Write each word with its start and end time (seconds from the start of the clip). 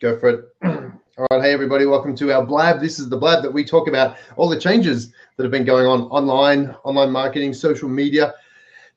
Go 0.00 0.18
for 0.18 0.28
it. 0.30 0.44
All 1.18 1.26
right, 1.30 1.42
hey 1.42 1.52
everybody, 1.52 1.84
welcome 1.84 2.16
to 2.16 2.32
our 2.32 2.42
blab. 2.42 2.80
This 2.80 2.98
is 2.98 3.10
the 3.10 3.18
blab 3.18 3.42
that 3.42 3.52
we 3.52 3.62
talk 3.62 3.86
about 3.86 4.16
all 4.38 4.48
the 4.48 4.58
changes 4.58 5.12
that 5.36 5.42
have 5.42 5.52
been 5.52 5.66
going 5.66 5.84
on 5.84 6.04
online, 6.04 6.74
online 6.84 7.10
marketing, 7.10 7.52
social 7.52 7.86
media. 7.86 8.32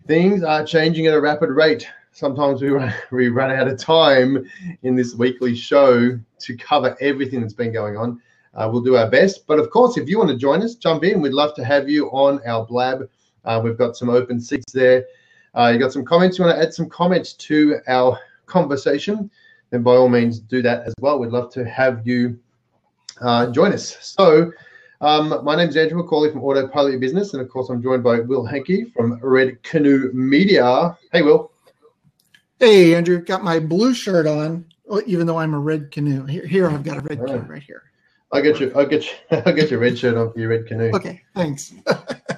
Things 0.08 0.44
are 0.44 0.64
changing 0.64 1.08
at 1.08 1.14
a 1.14 1.20
rapid 1.20 1.50
rate. 1.50 1.86
Sometimes 2.14 2.62
we 2.62 2.70
run, 2.70 2.94
we 3.12 3.28
run 3.28 3.52
out 3.52 3.68
of 3.68 3.78
time 3.78 4.50
in 4.84 4.96
this 4.96 5.14
weekly 5.14 5.54
show 5.56 6.18
to 6.40 6.56
cover 6.56 6.96
everything 7.02 7.42
that's 7.42 7.54
been 7.54 7.74
going 7.74 7.98
on. 7.98 8.22
Uh, 8.54 8.70
we'll 8.72 8.82
do 8.82 8.96
our 8.96 9.10
best. 9.10 9.46
But 9.46 9.60
of 9.60 9.72
course, 9.72 9.98
if 9.98 10.08
you 10.08 10.18
want 10.18 10.30
to 10.30 10.38
join 10.38 10.64
us, 10.64 10.76
jump 10.76 11.04
in. 11.04 11.20
We'd 11.20 11.34
love 11.34 11.54
to 11.56 11.66
have 11.66 11.90
you 11.90 12.08
on 12.12 12.40
our 12.48 12.66
blab. 12.66 13.10
Uh, 13.44 13.60
we've 13.62 13.78
got 13.78 13.98
some 13.98 14.10
open 14.10 14.40
seats 14.40 14.72
there. 14.72 15.04
Uh, 15.54 15.72
you 15.74 15.80
got 15.80 15.92
some 15.92 16.06
comments? 16.06 16.38
You 16.38 16.46
want 16.46 16.56
to 16.56 16.66
add 16.66 16.74
some 16.74 16.88
comments 16.88 17.34
to 17.34 17.82
our 17.90 18.18
conversation? 18.46 19.30
Then 19.74 19.82
by 19.82 19.96
all 19.96 20.08
means 20.08 20.40
do 20.40 20.62
that 20.62 20.86
as 20.86 20.94
well. 21.00 21.18
We'd 21.18 21.32
love 21.32 21.52
to 21.54 21.66
have 21.66 22.06
you 22.06 22.40
uh, 23.22 23.48
join 23.48 23.74
us. 23.74 23.98
So, 24.02 24.52
um, 25.02 25.44
my 25.44 25.56
name 25.56 25.68
is 25.68 25.76
Andrew 25.76 26.02
McCauley 26.02 26.32
from 26.32 26.44
Autopilot 26.44 27.00
Business, 27.00 27.34
and 27.34 27.42
of 27.42 27.50
course, 27.50 27.70
I'm 27.70 27.82
joined 27.82 28.04
by 28.04 28.20
Will 28.20 28.46
Henke 28.46 28.94
from 28.94 29.20
Red 29.24 29.64
Canoe 29.64 30.12
Media. 30.14 30.96
Hey, 31.12 31.24
Will. 31.24 31.52
Hey, 32.60 32.94
Andrew. 32.94 33.20
Got 33.20 33.44
my 33.44 33.60
blue 33.60 33.96
shirt 33.96 34.28
on, 34.28 34.64
even 35.08 35.26
though 35.26 35.40
I'm 35.40 35.56
a 35.56 35.60
red 35.60 35.90
canoe. 35.90 36.24
Here, 36.28 36.46
here 36.46 36.70
I've 36.70 36.84
got 36.84 36.98
a 36.98 37.02
red 37.02 37.18
canoe 37.26 37.40
right 37.40 37.64
here. 37.64 37.82
I'll 38.32 38.44
get 38.44 38.60
you. 38.60 38.72
I'll 38.76 38.86
get 38.86 39.04
you. 39.06 39.12
I'll 39.44 39.54
get 39.54 39.72
your 39.72 39.80
red 39.80 39.98
shirt 39.98 40.16
on 40.16 40.32
for 40.32 40.40
your 40.40 40.50
red 40.50 40.68
canoe. 40.68 40.92
Okay, 40.94 41.24
thanks. 41.34 41.74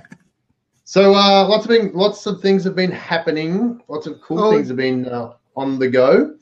so, 0.85 1.13
uh, 1.13 1.45
lots 1.49 1.65
of 1.65 1.69
been, 1.69 1.91
lots 1.93 2.25
of 2.27 2.41
things 2.41 2.63
have 2.63 2.77
been 2.77 2.91
happening. 2.91 3.81
Lots 3.89 4.07
of 4.07 4.21
cool 4.21 4.39
oh, 4.39 4.51
things 4.51 4.69
have 4.69 4.77
been 4.77 5.05
uh, 5.09 5.33
on 5.57 5.77
the 5.77 5.89
go. 5.89 6.37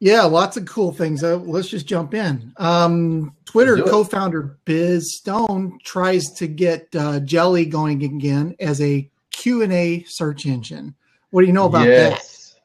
Yeah, 0.00 0.22
lots 0.22 0.56
of 0.56 0.64
cool 0.64 0.92
things. 0.92 1.24
Uh, 1.24 1.38
let's 1.38 1.68
just 1.68 1.86
jump 1.86 2.14
in. 2.14 2.52
Um, 2.58 3.34
Twitter 3.44 3.82
co-founder 3.82 4.58
Biz 4.64 5.16
Stone 5.16 5.80
tries 5.82 6.30
to 6.36 6.46
get 6.46 6.88
uh, 6.94 7.18
Jelly 7.20 7.64
going 7.64 8.04
again 8.04 8.54
as 8.60 8.80
a 8.80 9.10
Q&A 9.32 10.04
search 10.04 10.46
engine. 10.46 10.94
What 11.30 11.40
do 11.40 11.48
you 11.48 11.52
know 11.52 11.66
about 11.66 11.88
yes. 11.88 12.54
that? 12.54 12.60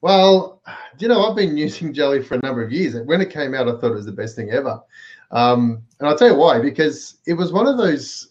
Well, 0.00 0.62
you 0.98 1.08
know, 1.08 1.28
I've 1.28 1.36
been 1.36 1.56
using 1.56 1.92
Jelly 1.92 2.22
for 2.22 2.36
a 2.36 2.40
number 2.42 2.62
of 2.62 2.72
years. 2.72 2.96
When 3.06 3.20
it 3.20 3.30
came 3.30 3.54
out, 3.54 3.68
I 3.68 3.72
thought 3.72 3.92
it 3.92 3.94
was 3.94 4.06
the 4.06 4.12
best 4.12 4.34
thing 4.34 4.50
ever. 4.50 4.80
Um, 5.32 5.82
and 6.00 6.08
I'll 6.08 6.16
tell 6.16 6.28
you 6.28 6.36
why, 6.36 6.60
because 6.60 7.18
it 7.26 7.34
was 7.34 7.52
one 7.52 7.66
of 7.66 7.76
those 7.76 8.28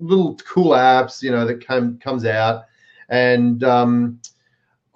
little 0.00 0.34
cool 0.38 0.70
apps, 0.70 1.22
you 1.22 1.30
know, 1.30 1.46
that 1.46 1.64
come, 1.64 1.98
comes 1.98 2.24
out 2.24 2.64
and 3.08 3.62
um,– 3.62 4.20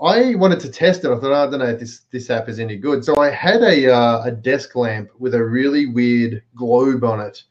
I 0.01 0.35
wanted 0.35 0.61
to 0.61 0.71
test 0.71 1.05
it. 1.05 1.11
I 1.11 1.15
thought, 1.15 1.33
oh, 1.33 1.47
I 1.47 1.51
don't 1.51 1.61
know 1.61 1.67
if 1.67 1.81
this, 1.81 2.01
this 2.11 2.29
app 2.29 2.49
is 2.49 2.61
any 2.61 2.77
good. 2.77 3.05
So 3.05 3.17
I 3.17 3.31
had 3.31 3.63
a, 3.63 3.93
uh, 3.93 4.25
a 4.25 4.31
desk 4.31 4.77
lamp 4.77 5.11
with 5.19 5.35
a 5.35 5.43
really 5.43 5.87
weird 5.87 6.43
globe 6.55 7.03
on 7.03 7.21
it. 7.21 7.43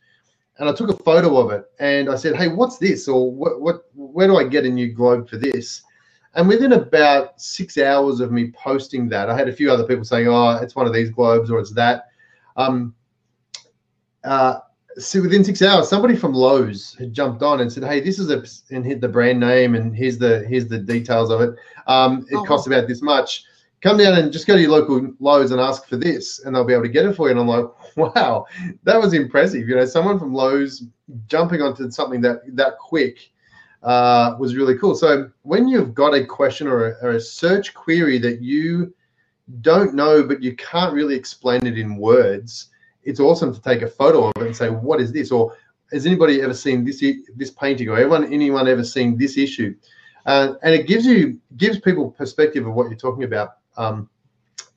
And 0.57 0.69
I 0.69 0.73
took 0.73 0.89
a 0.89 1.03
photo 1.03 1.37
of 1.37 1.51
it 1.51 1.65
and 1.79 2.09
I 2.09 2.15
said, 2.15 2.35
hey, 2.35 2.47
what's 2.47 2.77
this? 2.77 3.07
Or 3.07 3.31
what, 3.31 3.61
what, 3.61 3.85
where 3.93 4.27
do 4.27 4.37
I 4.37 4.43
get 4.43 4.65
a 4.65 4.69
new 4.69 4.93
globe 4.93 5.27
for 5.27 5.37
this? 5.37 5.81
And 6.35 6.47
within 6.47 6.73
about 6.73 7.41
six 7.41 7.77
hours 7.77 8.19
of 8.19 8.31
me 8.31 8.51
posting 8.51 9.09
that, 9.09 9.29
I 9.29 9.37
had 9.37 9.49
a 9.49 9.53
few 9.53 9.71
other 9.71 9.85
people 9.85 10.05
saying, 10.05 10.27
oh, 10.27 10.59
it's 10.61 10.75
one 10.75 10.85
of 10.85 10.93
these 10.93 11.09
globes 11.09 11.49
or 11.49 11.59
it's 11.59 11.71
that. 11.71 12.05
Um, 12.57 12.93
uh, 14.23 14.59
see 14.97 15.19
within 15.19 15.43
six 15.43 15.61
hours 15.61 15.89
somebody 15.89 16.15
from 16.15 16.33
Lowe's 16.33 16.95
had 16.95 17.13
jumped 17.13 17.43
on 17.43 17.61
and 17.61 17.71
said 17.71 17.83
hey 17.83 17.99
this 17.99 18.19
is 18.19 18.29
a 18.29 18.43
and 18.73 18.85
hit 18.85 19.01
the 19.01 19.07
brand 19.07 19.39
name 19.39 19.75
and 19.75 19.95
here's 19.95 20.17
the 20.17 20.45
here's 20.47 20.67
the 20.67 20.79
details 20.79 21.29
of 21.29 21.41
it. 21.41 21.55
Um, 21.87 22.25
it 22.29 22.35
oh. 22.35 22.43
costs 22.43 22.67
about 22.67 22.87
this 22.87 23.01
much. 23.01 23.43
Come 23.81 23.97
down 23.97 24.17
and 24.17 24.31
just 24.31 24.47
go 24.47 24.55
to 24.55 24.61
your 24.61 24.71
local 24.71 25.13
Lowe's 25.19 25.51
and 25.51 25.61
ask 25.61 25.87
for 25.87 25.97
this 25.97 26.43
and 26.43 26.55
they'll 26.55 26.63
be 26.63 26.73
able 26.73 26.83
to 26.83 26.89
get 26.89 27.05
it 27.05 27.15
for 27.15 27.27
you. 27.27 27.31
And 27.31 27.39
I'm 27.39 27.47
like 27.47 27.65
wow 28.15 28.45
that 28.83 28.99
was 28.99 29.13
impressive. 29.13 29.67
You 29.67 29.75
know 29.75 29.85
someone 29.85 30.19
from 30.19 30.33
Lowe's 30.33 30.83
jumping 31.27 31.61
onto 31.61 31.89
something 31.91 32.21
that 32.21 32.41
that 32.55 32.77
quick 32.77 33.31
uh, 33.83 34.35
was 34.39 34.55
really 34.55 34.77
cool. 34.77 34.95
So 34.95 35.29
when 35.43 35.67
you've 35.67 35.93
got 35.93 36.15
a 36.15 36.25
question 36.25 36.67
or 36.67 36.91
a, 36.91 37.05
or 37.05 37.11
a 37.11 37.19
search 37.19 37.73
query 37.73 38.17
that 38.19 38.41
you 38.41 38.93
don't 39.61 39.93
know 39.93 40.23
but 40.23 40.41
you 40.41 40.55
can't 40.55 40.93
really 40.93 41.15
explain 41.15 41.67
it 41.67 41.77
in 41.77 41.97
words 41.97 42.69
it's 43.05 43.19
awesome 43.19 43.53
to 43.53 43.61
take 43.61 43.81
a 43.81 43.87
photo 43.87 44.25
of 44.29 44.33
it 44.37 44.47
and 44.47 44.55
say, 44.55 44.69
what 44.69 44.99
is 44.99 45.11
this? 45.11 45.31
Or 45.31 45.55
has 45.91 46.05
anybody 46.05 46.41
ever 46.41 46.53
seen 46.53 46.83
this 46.83 47.03
this 47.35 47.51
painting? 47.51 47.89
Or 47.89 47.97
anyone 47.97 48.33
anyone 48.33 48.67
ever 48.67 48.83
seen 48.83 49.17
this 49.17 49.37
issue? 49.37 49.75
Uh, 50.25 50.55
and 50.63 50.73
it 50.73 50.87
gives 50.87 51.05
you 51.05 51.39
gives 51.57 51.79
people 51.79 52.11
perspective 52.11 52.65
of 52.65 52.73
what 52.73 52.89
you're 52.89 52.97
talking 52.97 53.23
about. 53.23 53.57
Um, 53.77 54.09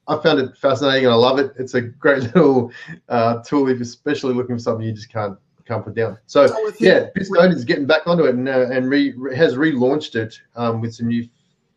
I 0.06 0.16
found 0.18 0.40
it 0.40 0.56
fascinating 0.56 1.04
and 1.04 1.12
I 1.12 1.16
love 1.16 1.38
it. 1.38 1.52
It's 1.58 1.74
a 1.74 1.82
great 1.82 2.22
little 2.34 2.70
uh, 3.08 3.42
tool 3.42 3.68
if 3.68 3.76
you're 3.76 3.82
especially 3.82 4.34
looking 4.34 4.56
for 4.56 4.62
something 4.62 4.86
you 4.86 4.92
just 4.92 5.10
can't 5.10 5.38
can't 5.64 5.84
put 5.84 5.94
down. 5.94 6.18
So, 6.26 6.46
so 6.46 6.72
yeah, 6.78 7.08
Biz 7.14 7.28
Stone 7.28 7.52
is 7.52 7.64
getting 7.64 7.86
back 7.86 8.06
onto 8.06 8.24
it 8.24 8.34
and, 8.34 8.48
uh, 8.48 8.70
and 8.70 8.88
re, 8.88 9.12
has 9.36 9.54
relaunched 9.54 10.16
it 10.16 10.40
um, 10.56 10.80
with 10.80 10.94
some 10.94 11.08
new 11.08 11.28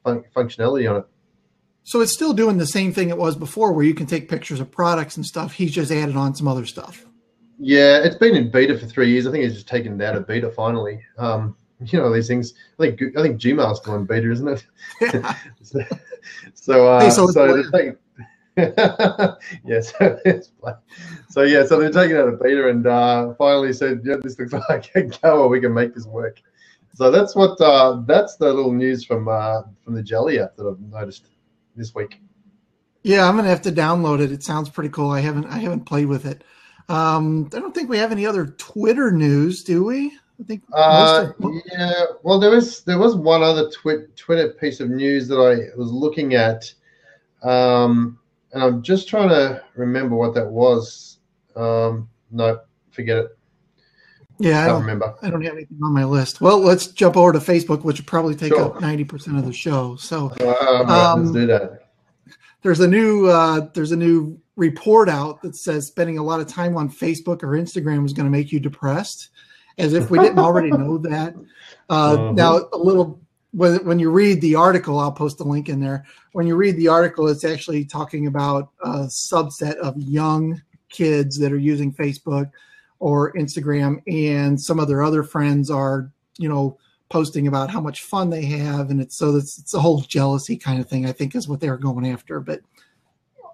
fun- 0.03 0.23
functionality 0.33 0.89
on 0.89 1.01
it. 1.01 1.05
So 1.83 2.01
it's 2.01 2.13
still 2.13 2.33
doing 2.33 2.57
the 2.57 2.67
same 2.67 2.93
thing 2.93 3.09
it 3.09 3.17
was 3.17 3.35
before, 3.35 3.73
where 3.73 3.85
you 3.85 3.93
can 3.93 4.05
take 4.05 4.29
pictures 4.29 4.59
of 4.59 4.71
products 4.71 5.17
and 5.17 5.25
stuff. 5.25 5.53
He's 5.53 5.71
just 5.71 5.91
added 5.91 6.15
on 6.15 6.35
some 6.35 6.47
other 6.47 6.65
stuff. 6.65 7.05
Yeah, 7.57 7.99
it's 8.03 8.15
been 8.15 8.35
in 8.35 8.51
beta 8.51 8.77
for 8.77 8.85
three 8.85 9.11
years. 9.11 9.27
I 9.27 9.31
think 9.31 9.43
he's 9.43 9.53
just 9.53 9.67
taken 9.67 9.99
it 9.99 10.05
out 10.05 10.15
of 10.15 10.27
beta 10.27 10.51
finally. 10.51 11.03
Um, 11.17 11.55
you 11.85 11.99
know 11.99 12.13
these 12.13 12.27
things. 12.27 12.53
I 12.79 12.89
think 12.89 13.17
I 13.17 13.21
think 13.21 13.41
Gmail's 13.41 13.79
still 13.79 13.95
in 13.95 14.05
beta, 14.05 14.31
isn't 14.31 14.47
it? 14.47 14.65
Yeah. 15.01 15.35
so, 16.53 16.87
uh, 16.87 17.01
hey, 17.01 17.09
so, 17.09 17.27
so 17.27 17.63
taking, 17.71 17.97
yes, 19.65 19.93
so 21.29 21.41
yeah, 21.41 21.65
so 21.65 21.79
they're 21.79 21.91
taking 21.91 22.17
out 22.17 22.27
of 22.27 22.41
beta 22.41 22.69
and 22.69 22.85
uh, 22.85 23.33
finally 23.35 23.73
said, 23.73 24.01
yeah, 24.03 24.15
this 24.21 24.37
looks 24.37 24.53
like 24.69 24.91
a 24.95 25.03
go, 25.03 25.43
or 25.43 25.47
we 25.47 25.59
can 25.59 25.73
make 25.73 25.95
this 25.95 26.05
work. 26.05 26.41
So 26.93 27.09
that's 27.09 27.35
what 27.35 27.59
uh, 27.61 28.01
that's 28.05 28.35
the 28.35 28.53
little 28.53 28.73
news 28.73 29.03
from 29.05 29.27
uh, 29.27 29.63
from 29.83 29.95
the 29.95 30.03
Jelly 30.03 30.39
app 30.39 30.55
that 30.57 30.67
I've 30.67 30.79
noticed 30.79 31.27
this 31.75 31.93
week. 31.95 32.19
Yeah, 33.03 33.27
I'm 33.27 33.35
gonna 33.35 33.47
have 33.49 33.61
to 33.63 33.71
download 33.71 34.21
it. 34.21 34.31
It 34.31 34.43
sounds 34.43 34.69
pretty 34.69 34.89
cool. 34.89 35.09
I 35.09 35.21
haven't 35.21 35.45
I 35.47 35.57
haven't 35.57 35.85
played 35.85 36.05
with 36.05 36.25
it. 36.25 36.43
Um, 36.89 37.49
I 37.53 37.59
don't 37.59 37.73
think 37.73 37.89
we 37.89 37.97
have 37.97 38.11
any 38.11 38.25
other 38.25 38.47
Twitter 38.57 39.11
news, 39.11 39.63
do 39.63 39.83
we? 39.83 40.07
I 40.39 40.43
think. 40.43 40.63
Uh, 40.73 41.31
of- 41.41 41.53
yeah. 41.71 42.03
Well, 42.23 42.39
there 42.39 42.51
was 42.51 42.83
there 42.83 42.99
was 42.99 43.15
one 43.15 43.43
other 43.43 43.69
twi- 43.71 44.07
Twitter 44.15 44.49
piece 44.49 44.79
of 44.79 44.89
news 44.89 45.27
that 45.27 45.37
I 45.37 45.75
was 45.77 45.91
looking 45.91 46.35
at, 46.35 46.71
um, 47.43 48.19
and 48.53 48.63
I'm 48.63 48.81
just 48.81 49.07
trying 49.07 49.29
to 49.29 49.63
remember 49.75 50.15
what 50.15 50.33
that 50.35 50.47
was. 50.47 51.19
Um, 51.55 52.09
no, 52.31 52.59
forget 52.91 53.17
it. 53.17 53.37
Yeah, 54.41 54.63
I 54.63 54.67
don't, 54.67 54.81
remember. 54.81 55.15
I 55.21 55.29
don't 55.29 55.43
have 55.43 55.53
anything 55.53 55.79
on 55.83 55.93
my 55.93 56.03
list. 56.03 56.41
Well, 56.41 56.59
let's 56.59 56.87
jump 56.87 57.17
over 57.17 57.31
to 57.31 57.39
Facebook, 57.39 57.83
which 57.83 57.99
would 57.99 58.07
probably 58.07 58.35
take 58.35 58.53
sure. 58.53 58.75
up 58.75 58.81
ninety 58.81 59.03
percent 59.03 59.37
of 59.37 59.45
the 59.45 59.53
show. 59.53 59.95
So 59.95 60.31
uh, 60.39 60.83
um, 60.87 61.23
let's 61.23 61.31
do 61.31 61.47
that. 61.47 61.87
There's 62.61 62.79
a 62.79 62.87
new 62.87 63.27
uh, 63.27 63.67
there's 63.73 63.91
a 63.91 63.97
new 63.97 64.39
report 64.55 65.09
out 65.09 65.41
that 65.41 65.55
says 65.55 65.87
spending 65.87 66.17
a 66.17 66.23
lot 66.23 66.39
of 66.39 66.47
time 66.47 66.77
on 66.77 66.89
Facebook 66.89 67.43
or 67.43 67.49
Instagram 67.49 68.05
is 68.05 68.13
going 68.13 68.25
to 68.25 68.31
make 68.31 68.51
you 68.51 68.59
depressed, 68.59 69.29
as 69.77 69.93
if 69.93 70.09
we 70.09 70.19
didn't 70.19 70.39
already 70.39 70.69
know 70.71 70.97
that. 70.99 71.35
Uh, 71.89 72.13
uh-huh. 72.13 72.31
Now, 72.33 72.59
a 72.71 72.77
little 72.77 73.21
when, 73.51 73.85
when 73.85 73.99
you 73.99 74.11
read 74.11 74.41
the 74.41 74.55
article, 74.55 74.99
I'll 74.99 75.11
post 75.11 75.37
the 75.37 75.43
link 75.43 75.69
in 75.69 75.79
there. 75.79 76.05
When 76.33 76.47
you 76.47 76.55
read 76.55 76.77
the 76.77 76.87
article, 76.87 77.27
it's 77.27 77.43
actually 77.43 77.85
talking 77.85 78.27
about 78.27 78.71
a 78.81 79.05
subset 79.07 79.75
of 79.75 79.97
young 79.97 80.61
kids 80.89 81.37
that 81.39 81.51
are 81.51 81.57
using 81.57 81.93
Facebook 81.93 82.51
or 83.01 83.33
Instagram, 83.33 83.99
and 84.07 84.61
some 84.61 84.79
of 84.79 84.87
their 84.87 85.01
other 85.01 85.23
friends 85.23 85.71
are, 85.71 86.11
you 86.37 86.47
know, 86.47 86.77
posting 87.09 87.47
about 87.47 87.69
how 87.69 87.81
much 87.81 88.03
fun 88.03 88.29
they 88.29 88.45
have, 88.45 88.91
and 88.91 89.01
it's 89.01 89.17
so 89.17 89.35
it's, 89.35 89.57
it's 89.57 89.73
a 89.73 89.79
whole 89.79 90.01
jealousy 90.01 90.55
kind 90.55 90.79
of 90.79 90.87
thing. 90.87 91.07
I 91.07 91.11
think 91.11 91.35
is 91.35 91.49
what 91.49 91.59
they're 91.59 91.77
going 91.77 92.07
after. 92.07 92.39
But 92.39 92.61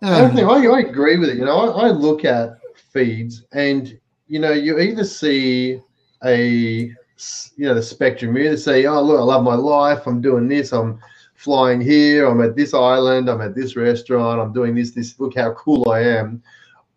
I, 0.03 0.27
think, 0.27 0.47
I, 0.47 0.67
I 0.67 0.79
agree 0.81 1.17
with 1.17 1.29
it. 1.29 1.37
You 1.37 1.45
know, 1.45 1.71
I, 1.71 1.87
I 1.87 1.89
look 1.91 2.25
at 2.25 2.57
feeds, 2.91 3.45
and 3.53 3.97
you 4.27 4.39
know, 4.39 4.51
you 4.51 4.79
either 4.79 5.05
see 5.05 5.79
a 6.25 6.93
you 7.55 7.65
know 7.65 7.73
the 7.73 7.81
spectrum. 7.81 8.35
You 8.35 8.47
either 8.47 8.57
say, 8.57 8.85
"Oh, 8.85 9.01
look, 9.01 9.17
I 9.17 9.23
love 9.23 9.43
my 9.45 9.55
life. 9.55 10.05
I'm 10.07 10.19
doing 10.19 10.49
this. 10.49 10.73
I'm 10.73 10.99
flying 11.35 11.79
here. 11.79 12.27
I'm 12.27 12.41
at 12.41 12.57
this 12.57 12.73
island. 12.73 13.29
I'm 13.29 13.41
at 13.41 13.55
this 13.55 13.77
restaurant. 13.77 14.41
I'm 14.41 14.51
doing 14.51 14.75
this. 14.75 14.91
This. 14.91 15.17
Look 15.21 15.37
how 15.37 15.53
cool 15.53 15.89
I 15.89 16.01
am." 16.01 16.43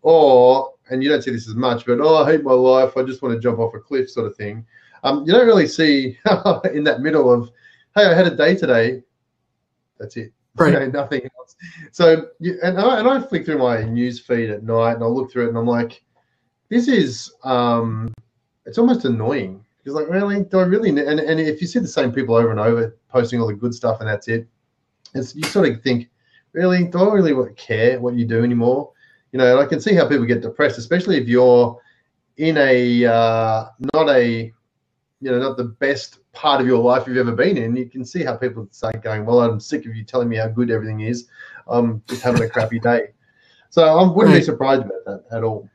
Or 0.01 0.70
and 0.89 1.03
you 1.03 1.09
don't 1.09 1.21
see 1.21 1.31
this 1.31 1.47
as 1.47 1.55
much, 1.55 1.85
but 1.85 1.99
oh, 1.99 2.23
I 2.23 2.31
hate 2.31 2.43
my 2.43 2.53
life. 2.53 2.97
I 2.97 3.03
just 3.03 3.21
want 3.21 3.35
to 3.35 3.39
jump 3.39 3.59
off 3.59 3.73
a 3.73 3.79
cliff, 3.79 4.09
sort 4.09 4.27
of 4.27 4.35
thing. 4.35 4.65
Um, 5.03 5.25
you 5.25 5.33
don't 5.33 5.47
really 5.47 5.67
see 5.67 6.17
in 6.73 6.83
that 6.83 7.01
middle 7.01 7.31
of, 7.31 7.49
hey, 7.95 8.05
I 8.05 8.13
had 8.13 8.27
a 8.27 8.35
day 8.35 8.55
today. 8.55 9.03
That's 9.99 10.17
it. 10.17 10.31
Right. 10.55 10.73
You 10.73 10.79
know, 10.79 10.87
nothing 10.87 11.21
else. 11.37 11.55
So, 11.91 12.27
and 12.39 12.79
I, 12.79 12.99
and 12.99 13.07
I 13.07 13.21
flick 13.21 13.45
through 13.45 13.59
my 13.59 13.83
news 13.83 14.19
feed 14.19 14.49
at 14.49 14.63
night 14.63 14.93
and 14.93 15.03
I 15.03 15.07
look 15.07 15.31
through 15.31 15.45
it 15.45 15.49
and 15.49 15.57
I'm 15.57 15.67
like, 15.67 16.03
this 16.69 16.87
is, 16.87 17.33
um, 17.43 18.13
it's 18.65 18.77
almost 18.77 19.05
annoying. 19.05 19.63
Because 19.83 19.95
like, 19.95 20.09
really, 20.09 20.43
do 20.43 20.59
I 20.59 20.63
really? 20.63 20.89
And, 20.89 20.99
and 20.99 21.39
if 21.39 21.59
you 21.61 21.67
see 21.67 21.79
the 21.79 21.87
same 21.87 22.11
people 22.11 22.35
over 22.35 22.51
and 22.51 22.59
over 22.59 22.97
posting 23.09 23.41
all 23.41 23.47
the 23.47 23.53
good 23.53 23.73
stuff 23.73 23.99
and 23.99 24.07
that's 24.07 24.27
it, 24.27 24.47
it's, 25.15 25.35
you 25.35 25.43
sort 25.43 25.69
of 25.69 25.81
think, 25.81 26.09
really, 26.53 26.85
do 26.85 26.99
I 26.99 27.13
really 27.13 27.53
care 27.55 27.99
what 27.99 28.13
you 28.13 28.25
do 28.25 28.43
anymore? 28.43 28.91
You 29.31 29.37
know, 29.37 29.49
and 29.51 29.59
I 29.59 29.65
can 29.65 29.79
see 29.79 29.93
how 29.93 30.07
people 30.07 30.25
get 30.25 30.41
depressed, 30.41 30.77
especially 30.77 31.17
if 31.17 31.27
you're 31.27 31.79
in 32.37 32.57
a 32.57 33.05
uh, 33.05 33.65
not 33.93 34.09
a 34.09 34.51
you 35.21 35.31
know 35.31 35.39
not 35.39 35.57
the 35.57 35.65
best 35.65 36.19
part 36.33 36.61
of 36.61 36.67
your 36.67 36.79
life 36.79 37.07
you've 37.07 37.17
ever 37.17 37.31
been 37.31 37.57
in. 37.57 37.75
You 37.75 37.89
can 37.89 38.03
see 38.03 38.23
how 38.23 38.35
people 38.35 38.67
start 38.71 39.01
going, 39.03 39.25
"Well, 39.25 39.41
I'm 39.41 39.59
sick 39.59 39.85
of 39.85 39.95
you 39.95 40.03
telling 40.03 40.29
me 40.29 40.37
how 40.37 40.47
good 40.47 40.71
everything 40.71 41.01
is. 41.01 41.27
I'm 41.67 42.01
just 42.07 42.21
having 42.21 42.41
a 42.41 42.49
crappy 42.49 42.79
day." 42.79 43.09
So 43.69 43.83
I 43.83 44.03
wouldn't 44.03 44.33
right. 44.33 44.39
be 44.39 44.43
surprised 44.43 44.83
about 44.83 45.05
that 45.05 45.23
at 45.31 45.43
all. 45.43 45.69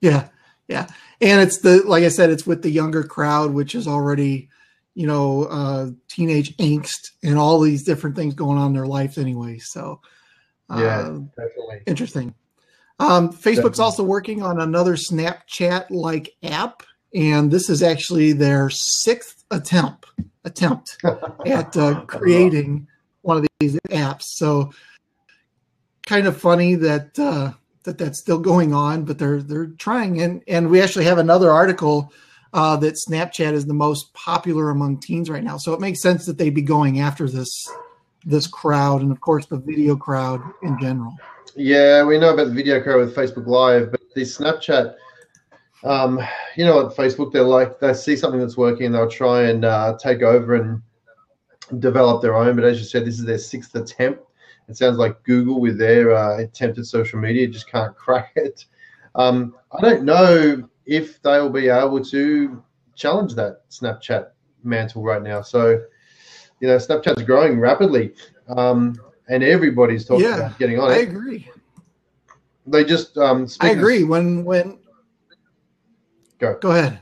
Yeah, 0.00 0.28
yeah, 0.68 0.86
and 1.20 1.40
it's 1.40 1.60
the 1.60 1.82
like 1.86 2.04
I 2.04 2.08
said, 2.08 2.30
it's 2.30 2.46
with 2.46 2.62
the 2.62 2.70
younger 2.70 3.04
crowd, 3.04 3.52
which 3.52 3.74
is 3.74 3.86
already 3.86 4.50
you 4.94 5.06
know 5.06 5.44
uh, 5.44 5.90
teenage 6.08 6.56
angst 6.56 7.12
and 7.22 7.38
all 7.38 7.60
these 7.60 7.84
different 7.84 8.16
things 8.16 8.34
going 8.34 8.58
on 8.58 8.68
in 8.68 8.72
their 8.74 8.86
life 8.86 9.16
anyway. 9.16 9.58
So 9.58 10.00
uh, 10.68 10.78
yeah, 10.78 11.02
definitely 11.36 11.82
interesting. 11.86 12.34
Um, 12.98 13.30
Facebook's 13.32 13.78
also 13.78 14.02
working 14.02 14.42
on 14.42 14.60
another 14.60 14.94
Snapchat 14.94 15.90
like 15.90 16.34
app, 16.42 16.82
and 17.14 17.50
this 17.50 17.68
is 17.68 17.82
actually 17.82 18.32
their 18.32 18.70
sixth 18.70 19.44
attempt 19.50 20.06
attempt 20.44 20.96
at 21.46 21.76
uh, 21.76 22.02
creating 22.06 22.86
one 23.22 23.38
of 23.38 23.46
these 23.60 23.78
apps. 23.90 24.22
So 24.22 24.72
kind 26.06 26.26
of 26.26 26.40
funny 26.40 26.74
that 26.76 27.18
uh, 27.18 27.52
that 27.82 27.98
that's 27.98 28.18
still 28.18 28.38
going 28.38 28.72
on, 28.72 29.04
but 29.04 29.18
they're 29.18 29.42
they're 29.42 29.66
trying. 29.66 30.22
And 30.22 30.42
and 30.48 30.70
we 30.70 30.80
actually 30.80 31.04
have 31.04 31.18
another 31.18 31.50
article 31.50 32.12
uh, 32.52 32.76
that 32.76 32.94
Snapchat 32.94 33.52
is 33.52 33.66
the 33.66 33.74
most 33.74 34.14
popular 34.14 34.70
among 34.70 35.00
teens 35.00 35.28
right 35.28 35.44
now. 35.44 35.58
So 35.58 35.74
it 35.74 35.80
makes 35.80 36.00
sense 36.00 36.24
that 36.26 36.38
they'd 36.38 36.54
be 36.54 36.62
going 36.62 37.00
after 37.00 37.28
this 37.28 37.70
this 38.24 38.46
crowd, 38.46 39.02
and 39.02 39.12
of 39.12 39.20
course 39.20 39.46
the 39.46 39.58
video 39.58 39.96
crowd 39.96 40.40
in 40.62 40.78
general. 40.80 41.14
Yeah, 41.56 42.04
we 42.04 42.18
know 42.18 42.34
about 42.34 42.48
the 42.48 42.54
video 42.54 42.82
crowd 42.82 42.98
with 42.98 43.16
Facebook 43.16 43.46
Live, 43.46 43.90
but 43.90 44.00
the 44.14 44.22
Snapchat. 44.22 44.94
Um, 45.84 46.20
you 46.56 46.64
know, 46.64 46.86
at 46.86 46.96
Facebook, 46.96 47.32
they're 47.32 47.42
like 47.42 47.78
they 47.80 47.94
see 47.94 48.16
something 48.16 48.40
that's 48.40 48.56
working, 48.56 48.92
they'll 48.92 49.10
try 49.10 49.42
and 49.44 49.64
uh, 49.64 49.96
take 50.00 50.22
over 50.22 50.54
and 50.54 50.82
develop 51.80 52.22
their 52.22 52.34
own. 52.34 52.56
But 52.56 52.64
as 52.64 52.78
you 52.78 52.84
said, 52.84 53.04
this 53.04 53.18
is 53.18 53.24
their 53.24 53.38
sixth 53.38 53.74
attempt 53.74 54.26
it 54.68 54.76
sounds 54.76 54.98
like 54.98 55.22
Google, 55.22 55.60
with 55.60 55.78
their 55.78 56.14
uh, 56.14 56.38
attempt 56.38 56.78
at 56.78 56.86
social 56.86 57.20
media, 57.20 57.46
just 57.46 57.70
can't 57.70 57.96
crack 57.96 58.32
it. 58.36 58.64
Um, 59.14 59.54
I 59.72 59.80
don't 59.80 60.04
know 60.04 60.68
if 60.84 61.22
they'll 61.22 61.50
be 61.50 61.68
able 61.68 62.04
to 62.04 62.62
challenge 62.94 63.34
that 63.34 63.68
Snapchat 63.70 64.30
mantle 64.62 65.02
right 65.02 65.22
now. 65.22 65.42
So, 65.42 65.82
you 66.60 66.68
know, 66.68 66.76
Snapchat's 66.76 67.22
growing 67.22 67.60
rapidly, 67.60 68.14
um, 68.48 69.00
and 69.28 69.42
everybody's 69.42 70.04
talking 70.04 70.24
yeah, 70.24 70.36
about 70.36 70.58
getting 70.58 70.78
on 70.78 70.90
I 70.90 70.94
it. 70.94 70.98
I 70.98 71.00
agree. 71.02 71.50
They 72.66 72.84
just. 72.84 73.16
Um, 73.18 73.48
I 73.60 73.70
agree. 73.70 74.04
When 74.04 74.44
when. 74.44 74.78
Go. 76.38 76.58
Go 76.60 76.70
ahead. 76.72 76.98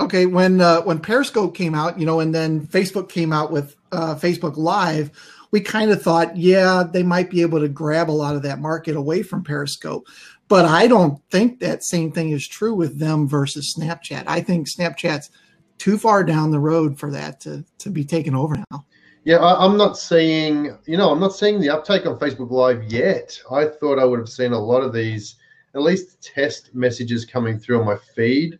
Okay, 0.00 0.26
when 0.26 0.60
uh, 0.60 0.82
when 0.82 1.00
Periscope 1.00 1.54
came 1.54 1.74
out, 1.74 1.98
you 1.98 2.06
know, 2.06 2.20
and 2.20 2.34
then 2.34 2.66
Facebook 2.66 3.08
came 3.08 3.32
out 3.32 3.50
with 3.50 3.74
uh, 3.90 4.14
Facebook 4.14 4.56
Live, 4.56 5.10
we 5.50 5.60
kind 5.60 5.90
of 5.90 6.00
thought, 6.00 6.36
yeah, 6.36 6.84
they 6.84 7.02
might 7.02 7.30
be 7.30 7.42
able 7.42 7.58
to 7.60 7.68
grab 7.68 8.08
a 8.08 8.12
lot 8.12 8.36
of 8.36 8.42
that 8.42 8.60
market 8.60 8.96
away 8.96 9.22
from 9.22 9.42
Periscope. 9.42 10.06
But 10.46 10.64
I 10.64 10.86
don't 10.86 11.20
think 11.30 11.60
that 11.60 11.84
same 11.84 12.12
thing 12.12 12.30
is 12.30 12.46
true 12.46 12.74
with 12.74 12.98
them 12.98 13.28
versus 13.28 13.74
Snapchat. 13.76 14.24
I 14.26 14.40
think 14.40 14.68
Snapchat's 14.68 15.30
too 15.78 15.98
far 15.98 16.24
down 16.24 16.50
the 16.50 16.60
road 16.60 16.98
for 16.98 17.10
that 17.10 17.40
to, 17.40 17.64
to 17.78 17.90
be 17.90 18.04
taken 18.04 18.34
over 18.34 18.56
now. 18.70 18.84
Yeah, 19.28 19.40
I, 19.40 19.66
am 19.66 19.76
not 19.76 19.98
seeing, 19.98 20.74
you 20.86 20.96
know, 20.96 21.10
I'm 21.10 21.20
not 21.20 21.34
seeing 21.34 21.60
the 21.60 21.68
uptake 21.68 22.06
on 22.06 22.18
Facebook 22.18 22.50
Live 22.50 22.84
yet. 22.84 23.38
I 23.50 23.66
thought 23.66 23.98
I 23.98 24.04
would 24.06 24.18
have 24.18 24.28
seen 24.30 24.54
a 24.54 24.58
lot 24.58 24.80
of 24.80 24.94
these, 24.94 25.36
at 25.74 25.82
least 25.82 26.22
test 26.22 26.74
messages 26.74 27.26
coming 27.26 27.58
through 27.58 27.80
on 27.80 27.84
my 27.84 27.98
feed. 28.16 28.58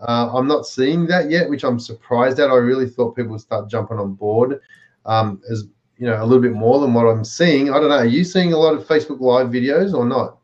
Uh, 0.00 0.28
I'm 0.34 0.48
not 0.48 0.66
seeing 0.66 1.06
that 1.06 1.30
yet, 1.30 1.48
which 1.48 1.62
I'm 1.62 1.78
surprised 1.78 2.40
at. 2.40 2.50
I 2.50 2.56
really 2.56 2.88
thought 2.88 3.14
people 3.14 3.30
would 3.30 3.40
start 3.40 3.70
jumping 3.70 4.00
on 4.00 4.14
board 4.14 4.60
um, 5.06 5.40
as 5.48 5.68
you 5.98 6.08
know 6.08 6.20
a 6.20 6.26
little 6.26 6.42
bit 6.42 6.50
more 6.50 6.80
than 6.80 6.94
what 6.94 7.06
I'm 7.06 7.24
seeing. 7.24 7.70
I 7.70 7.74
don't 7.78 7.90
know. 7.90 7.98
Are 7.98 8.04
you 8.04 8.24
seeing 8.24 8.52
a 8.52 8.58
lot 8.58 8.74
of 8.74 8.88
Facebook 8.88 9.20
Live 9.20 9.50
videos 9.50 9.94
or 9.94 10.04
not? 10.04 10.38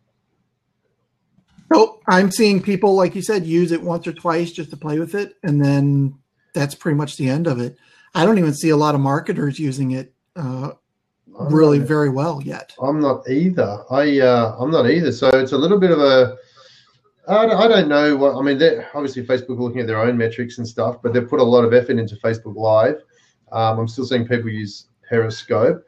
Nope. 1.72 2.00
I'm 2.06 2.30
seeing 2.30 2.62
people, 2.62 2.94
like 2.94 3.16
you 3.16 3.22
said, 3.22 3.44
use 3.44 3.72
it 3.72 3.82
once 3.82 4.06
or 4.06 4.12
twice 4.12 4.52
just 4.52 4.70
to 4.70 4.76
play 4.76 5.00
with 5.00 5.16
it, 5.16 5.34
and 5.42 5.60
then 5.60 6.14
that's 6.52 6.76
pretty 6.76 6.96
much 6.96 7.16
the 7.16 7.28
end 7.28 7.48
of 7.48 7.58
it. 7.58 7.76
I 8.14 8.24
don't 8.24 8.38
even 8.38 8.54
see 8.54 8.70
a 8.70 8.76
lot 8.76 8.94
of 8.94 9.00
marketers 9.00 9.58
using 9.58 9.92
it 9.92 10.12
uh, 10.36 10.72
really 11.26 11.78
very 11.78 12.08
well 12.08 12.40
yet. 12.42 12.72
I'm 12.80 13.00
not 13.00 13.28
either. 13.28 13.84
I 13.90 14.20
uh, 14.20 14.56
I'm 14.58 14.70
not 14.70 14.88
either. 14.88 15.12
So 15.12 15.28
it's 15.30 15.52
a 15.52 15.58
little 15.58 15.78
bit 15.78 15.90
of 15.90 15.98
a. 16.00 16.36
I 17.26 17.46
don't, 17.46 17.58
I 17.58 17.68
don't 17.68 17.88
know 17.88 18.16
what 18.16 18.36
I 18.36 18.42
mean. 18.42 18.60
Obviously, 18.92 19.24
Facebook 19.24 19.58
are 19.58 19.62
looking 19.62 19.80
at 19.80 19.86
their 19.86 20.00
own 20.00 20.16
metrics 20.16 20.58
and 20.58 20.68
stuff, 20.68 20.96
but 21.02 21.14
they've 21.14 21.28
put 21.28 21.40
a 21.40 21.44
lot 21.44 21.64
of 21.64 21.72
effort 21.72 21.98
into 21.98 22.16
Facebook 22.16 22.54
Live. 22.54 23.02
Um, 23.50 23.78
I'm 23.78 23.88
still 23.88 24.04
seeing 24.04 24.28
people 24.28 24.50
use 24.50 24.88
Periscope. 25.08 25.82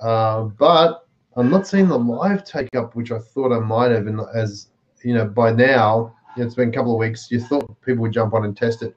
Uh, 0.00 0.44
but 0.44 1.06
I'm 1.36 1.50
not 1.50 1.66
seeing 1.66 1.88
the 1.88 1.98
live 1.98 2.44
take 2.44 2.74
up, 2.74 2.96
which 2.96 3.12
I 3.12 3.18
thought 3.18 3.52
I 3.52 3.60
might 3.60 3.90
have. 3.90 4.06
And 4.06 4.20
as 4.34 4.68
you 5.04 5.14
know, 5.14 5.26
by 5.26 5.52
now, 5.52 6.14
it's 6.36 6.54
been 6.54 6.70
a 6.70 6.72
couple 6.72 6.92
of 6.92 6.98
weeks. 6.98 7.30
You 7.30 7.40
thought 7.40 7.80
people 7.82 8.02
would 8.02 8.12
jump 8.12 8.34
on 8.34 8.44
and 8.44 8.56
test 8.56 8.82
it. 8.82 8.96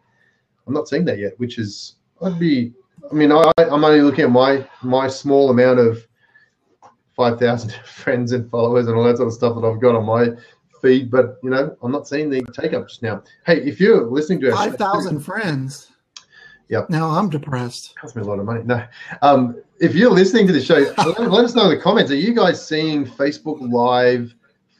I'm 0.67 0.73
not 0.73 0.87
seeing 0.87 1.05
that 1.05 1.19
yet, 1.19 1.33
which 1.37 1.59
is 1.59 1.94
I'd 2.23 2.39
be. 2.39 2.73
I 3.09 3.13
mean, 3.13 3.31
I, 3.31 3.51
I'm 3.57 3.83
only 3.83 4.01
looking 4.01 4.25
at 4.25 4.31
my 4.31 4.67
my 4.81 5.07
small 5.07 5.49
amount 5.49 5.79
of 5.79 6.05
five 7.15 7.39
thousand 7.39 7.73
friends 7.85 8.31
and 8.31 8.49
followers 8.49 8.87
and 8.87 8.95
all 8.95 9.03
that 9.03 9.17
sort 9.17 9.27
of 9.27 9.33
stuff 9.33 9.55
that 9.55 9.67
I've 9.67 9.81
got 9.81 9.95
on 9.95 10.05
my 10.05 10.29
feed, 10.81 11.09
but 11.11 11.37
you 11.43 11.49
know, 11.49 11.75
I'm 11.81 11.91
not 11.91 12.07
seeing 12.07 12.29
the 12.29 12.43
take 12.53 12.73
up 12.73 12.87
just 12.87 13.01
now. 13.01 13.23
Hey, 13.45 13.61
if 13.61 13.79
you're 13.79 14.05
listening 14.05 14.41
to 14.41 14.51
five 14.51 14.75
thousand 14.75 15.19
friends. 15.19 15.91
Yep. 16.69 16.89
Now 16.89 17.11
I'm 17.11 17.29
depressed. 17.29 17.95
Cost 17.95 18.15
me 18.15 18.23
a 18.23 18.25
lot 18.25 18.39
of 18.39 18.45
money. 18.45 18.63
No. 18.63 18.83
Um, 19.21 19.61
if 19.79 19.93
you're 19.93 20.09
listening 20.09 20.47
to 20.47 20.53
the 20.53 20.61
show, 20.61 20.79
let, 20.97 21.19
let, 21.19 21.45
us 21.45 21.53
know 21.53 21.69
in 21.69 21.77
the 21.77 21.81
comments. 21.81 22.11
Are 22.11 22.15
you 22.15 22.33
guys 22.33 22.65
seeing 22.65 23.05
Facebook 23.05 23.57
Live 23.71 24.33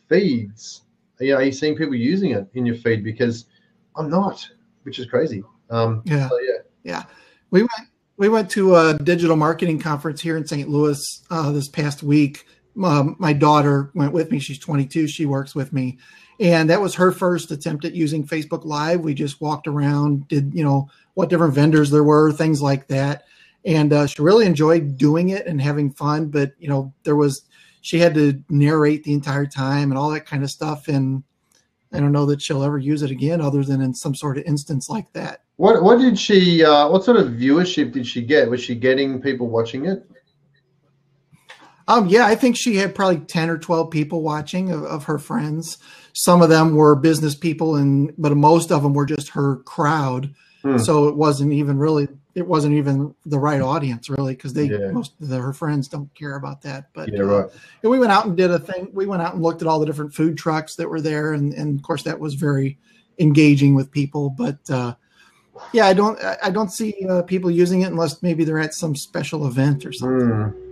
feeds? 0.10 0.82
Are 1.20 1.26
you, 1.26 1.36
are 1.36 1.44
you 1.44 1.52
seeing 1.52 1.76
people 1.76 1.94
using 1.94 2.32
it 2.32 2.48
in 2.56 2.66
your 2.66 2.74
feed? 2.74 3.04
Because 3.04 3.46
I'm 3.96 4.10
not, 4.10 4.50
which 4.82 4.98
is 4.98 5.06
crazy. 5.06 5.44
Um, 5.70 6.02
yeah. 6.06 6.28
So, 6.28 6.40
yeah. 6.40 6.52
Yeah. 6.84 7.04
We 7.56 7.62
went 7.62 7.90
we 8.18 8.28
went 8.28 8.50
to 8.52 8.76
a 8.76 8.98
digital 9.02 9.38
marketing 9.38 9.80
conference 9.80 10.20
here 10.20 10.36
in 10.36 10.46
St. 10.46 10.68
Louis 10.68 11.24
uh, 11.32 11.54
this 11.54 11.70
past 11.70 12.04
week. 12.04 12.46
Um, 12.84 13.16
my 13.18 13.32
daughter 13.32 13.92
went 13.96 14.12
with 14.12 14.30
me. 14.30 14.40
She's 14.40 14.60
22. 14.60 15.08
She 15.08 15.26
works 15.26 15.56
with 15.56 15.72
me, 15.72 15.98
and 16.42 16.70
that 16.70 16.82
was 16.82 16.94
her 16.96 17.14
first 17.14 17.52
attempt 17.52 17.86
at 17.86 17.96
using 17.96 18.28
Facebook 18.28 18.66
Live. 18.66 19.00
We 19.00 19.14
just 19.14 19.40
walked 19.40 19.68
around, 19.68 20.28
did 20.28 20.54
you 20.54 20.66
know 20.66 20.90
what 21.14 21.30
different 21.30 21.54
vendors 21.54 21.90
there 21.90 22.04
were, 22.04 22.34
things 22.34 22.62
like 22.62 22.90
that. 22.90 23.24
And 23.64 23.94
uh, 23.94 24.08
she 24.08 24.22
really 24.22 24.46
enjoyed 24.46 24.98
doing 24.98 25.30
it 25.30 25.48
and 25.48 25.62
having 25.62 25.94
fun. 25.94 26.28
But 26.28 26.52
you 26.60 26.68
know, 26.68 26.94
there 27.04 27.16
was 27.16 27.44
she 27.80 28.00
had 28.00 28.14
to 28.16 28.44
narrate 28.50 29.06
the 29.06 29.14
entire 29.14 29.46
time 29.46 29.92
and 29.92 29.98
all 29.98 30.10
that 30.10 30.26
kind 30.26 30.44
of 30.44 30.52
stuff. 30.52 30.90
And 30.90 31.24
I 31.94 32.02
don't 32.02 32.12
know 32.12 32.26
that 32.26 32.42
she'll 32.42 32.64
ever 32.64 32.80
use 32.80 33.02
it 33.02 33.12
again, 33.12 33.40
other 33.40 33.64
than 33.64 33.80
in 33.80 33.94
some 33.94 34.14
sort 34.14 34.38
of 34.38 34.44
instance 34.44 34.90
like 34.90 35.14
that. 35.14 35.45
What 35.58 35.84
What 35.84 36.00
did 36.00 36.20
she? 36.20 36.64
Uh, 36.64 36.90
what 36.90 37.04
sort 37.04 37.18
of 37.18 37.28
viewership 37.30 37.92
did 37.92 38.06
she 38.06 38.22
get? 38.22 38.50
Was 38.50 38.62
she 38.62 38.76
getting 38.76 39.22
people 39.22 39.48
watching 39.48 39.86
it? 39.86 40.06
Um, 41.88 42.08
yeah, 42.08 42.26
I 42.26 42.36
think 42.36 42.58
she 42.58 42.78
had 42.78 42.96
probably 42.96 43.20
ten 43.20 43.50
or 43.50 43.58
twelve 43.58 43.92
people 43.92 44.22
watching 44.22 44.72
of, 44.72 44.84
of 44.84 45.04
her 45.06 45.20
friends. 45.20 45.78
Some 46.14 46.42
of 46.42 46.50
them 46.50 46.76
were 46.76 46.96
business 46.96 47.36
people, 47.36 47.76
and 47.76 48.14
but 48.18 48.36
most 48.36 48.72
of 48.72 48.84
them 48.84 48.94
were 48.94 49.06
just 49.06 49.30
her 49.30 49.58
crowd 49.58 50.34
Hmm. 50.66 50.80
So 50.80 51.08
it 51.08 51.16
wasn't 51.16 51.54
even 51.54 51.78
really 51.78 52.08
it 52.34 52.48
wasn't 52.48 52.74
even 52.74 53.14
the 53.24 53.38
right 53.38 53.62
audience 53.62 54.10
really 54.10 54.34
because 54.34 54.54
they 54.54 54.66
yeah. 54.66 54.90
most 54.90 55.14
of 55.22 55.28
the, 55.28 55.40
her 55.40 55.54
friends 55.54 55.88
don't 55.88 56.14
care 56.16 56.36
about 56.36 56.64
that. 56.64 56.90
But 56.92 57.14
yeah, 57.14 57.20
right. 57.20 57.46
Uh, 57.46 57.90
we 57.90 58.00
went 58.00 58.12
out 58.12 58.26
and 58.26 58.36
did 58.36 58.50
a 58.50 58.58
thing. 58.58 58.90
We 58.92 59.06
went 59.06 59.22
out 59.22 59.36
and 59.36 59.44
looked 59.44 59.62
at 59.62 59.68
all 59.68 59.80
the 59.80 59.86
different 59.86 60.16
food 60.16 60.40
trucks 60.40 60.76
that 60.78 60.90
were 60.90 61.02
there, 61.02 61.34
and 61.34 61.54
and 61.54 61.80
of 61.80 61.84
course 61.84 62.02
that 62.04 62.20
was 62.20 62.34
very 62.34 62.80
engaging 63.20 63.76
with 63.76 63.92
people. 63.92 64.32
But 64.32 64.58
uh, 64.72 64.96
yeah, 65.74 65.86
I 65.86 65.94
don't 65.94 66.20
I 66.44 66.50
don't 66.50 66.72
see 66.72 67.06
uh, 67.10 67.22
people 67.24 67.50
using 67.50 67.82
it 67.82 67.88
unless 67.88 68.22
maybe 68.22 68.44
they're 68.44 68.60
at 68.60 68.74
some 68.74 68.96
special 68.96 69.48
event 69.48 69.86
or 69.86 69.94
something. 69.94 70.30
Hmm. 70.30 70.66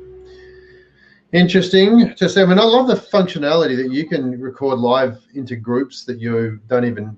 Interesting 1.32 2.14
to 2.16 2.30
say. 2.30 2.44
I 2.44 2.46
mean, 2.46 2.60
I 2.60 2.64
love 2.64 2.88
the 2.88 2.96
functionality 2.96 3.76
that 3.78 3.92
you 3.92 4.08
can 4.08 4.40
record 4.40 4.78
live 4.80 5.20
into 5.34 5.56
groups 5.56 6.06
that 6.06 6.20
you 6.20 6.60
don't 6.68 6.86
even 6.86 7.18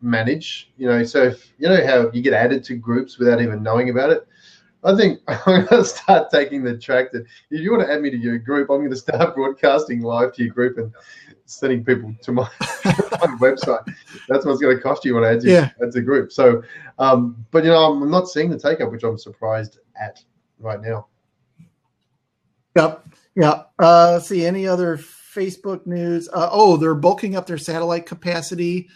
manage. 0.00 0.72
You 0.76 0.88
know, 0.88 1.04
so 1.04 1.22
if 1.22 1.52
you 1.58 1.68
know 1.68 1.86
how 1.86 2.10
you 2.10 2.22
get 2.22 2.32
added 2.32 2.64
to 2.64 2.74
groups 2.74 3.18
without 3.18 3.40
even 3.40 3.62
knowing 3.62 3.90
about 3.90 4.10
it, 4.10 4.26
I 4.84 4.96
think 4.96 5.20
I'm 5.28 5.66
going 5.66 5.66
to 5.68 5.84
start 5.84 6.30
taking 6.30 6.62
the 6.62 6.76
track 6.76 7.12
that 7.12 7.24
if 7.50 7.60
you 7.60 7.70
want 7.70 7.86
to 7.86 7.92
add 7.92 8.02
me 8.02 8.10
to 8.10 8.16
your 8.16 8.38
group, 8.38 8.70
I'm 8.70 8.78
going 8.78 8.90
to 8.90 8.96
start 8.96 9.34
broadcasting 9.34 10.02
live 10.02 10.34
to 10.34 10.44
your 10.44 10.52
group 10.52 10.78
and 10.78 10.92
sending 11.46 11.84
people 11.84 12.14
to 12.22 12.32
my, 12.32 12.48
my 12.84 13.36
website. 13.40 13.84
That's 14.28 14.44
what's 14.44 14.60
going 14.60 14.76
to 14.76 14.82
cost 14.82 15.04
you 15.04 15.14
when 15.14 15.24
I 15.24 15.34
add 15.34 15.44
you 15.44 15.52
yeah. 15.52 15.70
as 15.86 15.96
a 15.96 16.02
group. 16.02 16.32
So, 16.32 16.62
um, 16.98 17.44
but 17.50 17.64
you 17.64 17.70
know, 17.70 17.92
I'm 17.92 18.10
not 18.10 18.28
seeing 18.28 18.50
the 18.50 18.58
take 18.58 18.80
up, 18.80 18.90
which 18.90 19.04
I'm 19.04 19.18
surprised 19.18 19.78
at 20.00 20.22
right 20.58 20.80
now. 20.80 21.06
Yep. 22.76 23.06
Yeah. 23.34 23.62
Uh, 23.78 24.12
let's 24.12 24.28
see 24.28 24.44
any 24.46 24.66
other 24.66 24.96
Facebook 24.96 25.86
news. 25.86 26.28
Uh, 26.32 26.48
oh, 26.50 26.76
they're 26.76 26.94
bulking 26.94 27.36
up 27.36 27.46
their 27.46 27.58
satellite 27.58 28.06
capacity, 28.06 28.88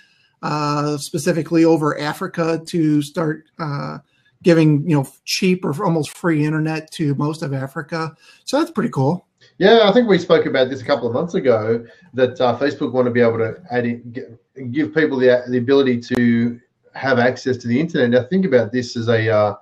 uh, 0.42 0.96
specifically 0.98 1.64
over 1.64 1.98
Africa 1.98 2.62
to 2.66 3.02
start 3.02 3.44
uh, 3.58 3.98
giving 4.42 4.88
you 4.88 4.96
know 4.96 5.08
cheap 5.24 5.64
or 5.64 5.84
almost 5.84 6.10
free 6.10 6.44
internet 6.44 6.90
to 6.92 7.14
most 7.14 7.42
of 7.42 7.52
Africa. 7.52 8.16
So 8.44 8.58
that's 8.58 8.70
pretty 8.70 8.90
cool. 8.90 9.26
Yeah, 9.58 9.88
I 9.88 9.92
think 9.92 10.08
we 10.08 10.18
spoke 10.18 10.46
about 10.46 10.68
this 10.68 10.82
a 10.82 10.84
couple 10.84 11.06
of 11.06 11.14
months 11.14 11.34
ago 11.34 11.84
that 12.14 12.40
uh, 12.40 12.58
Facebook 12.58 12.92
want 12.92 13.06
to 13.06 13.10
be 13.10 13.20
able 13.20 13.38
to 13.38 13.56
add 13.70 13.86
in, 13.86 14.38
give 14.70 14.94
people 14.94 15.18
the 15.18 15.44
the 15.48 15.58
ability 15.58 16.00
to 16.00 16.60
have 16.94 17.18
access 17.18 17.56
to 17.58 17.68
the 17.68 17.78
internet. 17.78 18.10
Now 18.10 18.28
think 18.28 18.44
about 18.44 18.72
this 18.72 18.96
as 18.96 19.08
a 19.08 19.30
uh, 19.30 19.54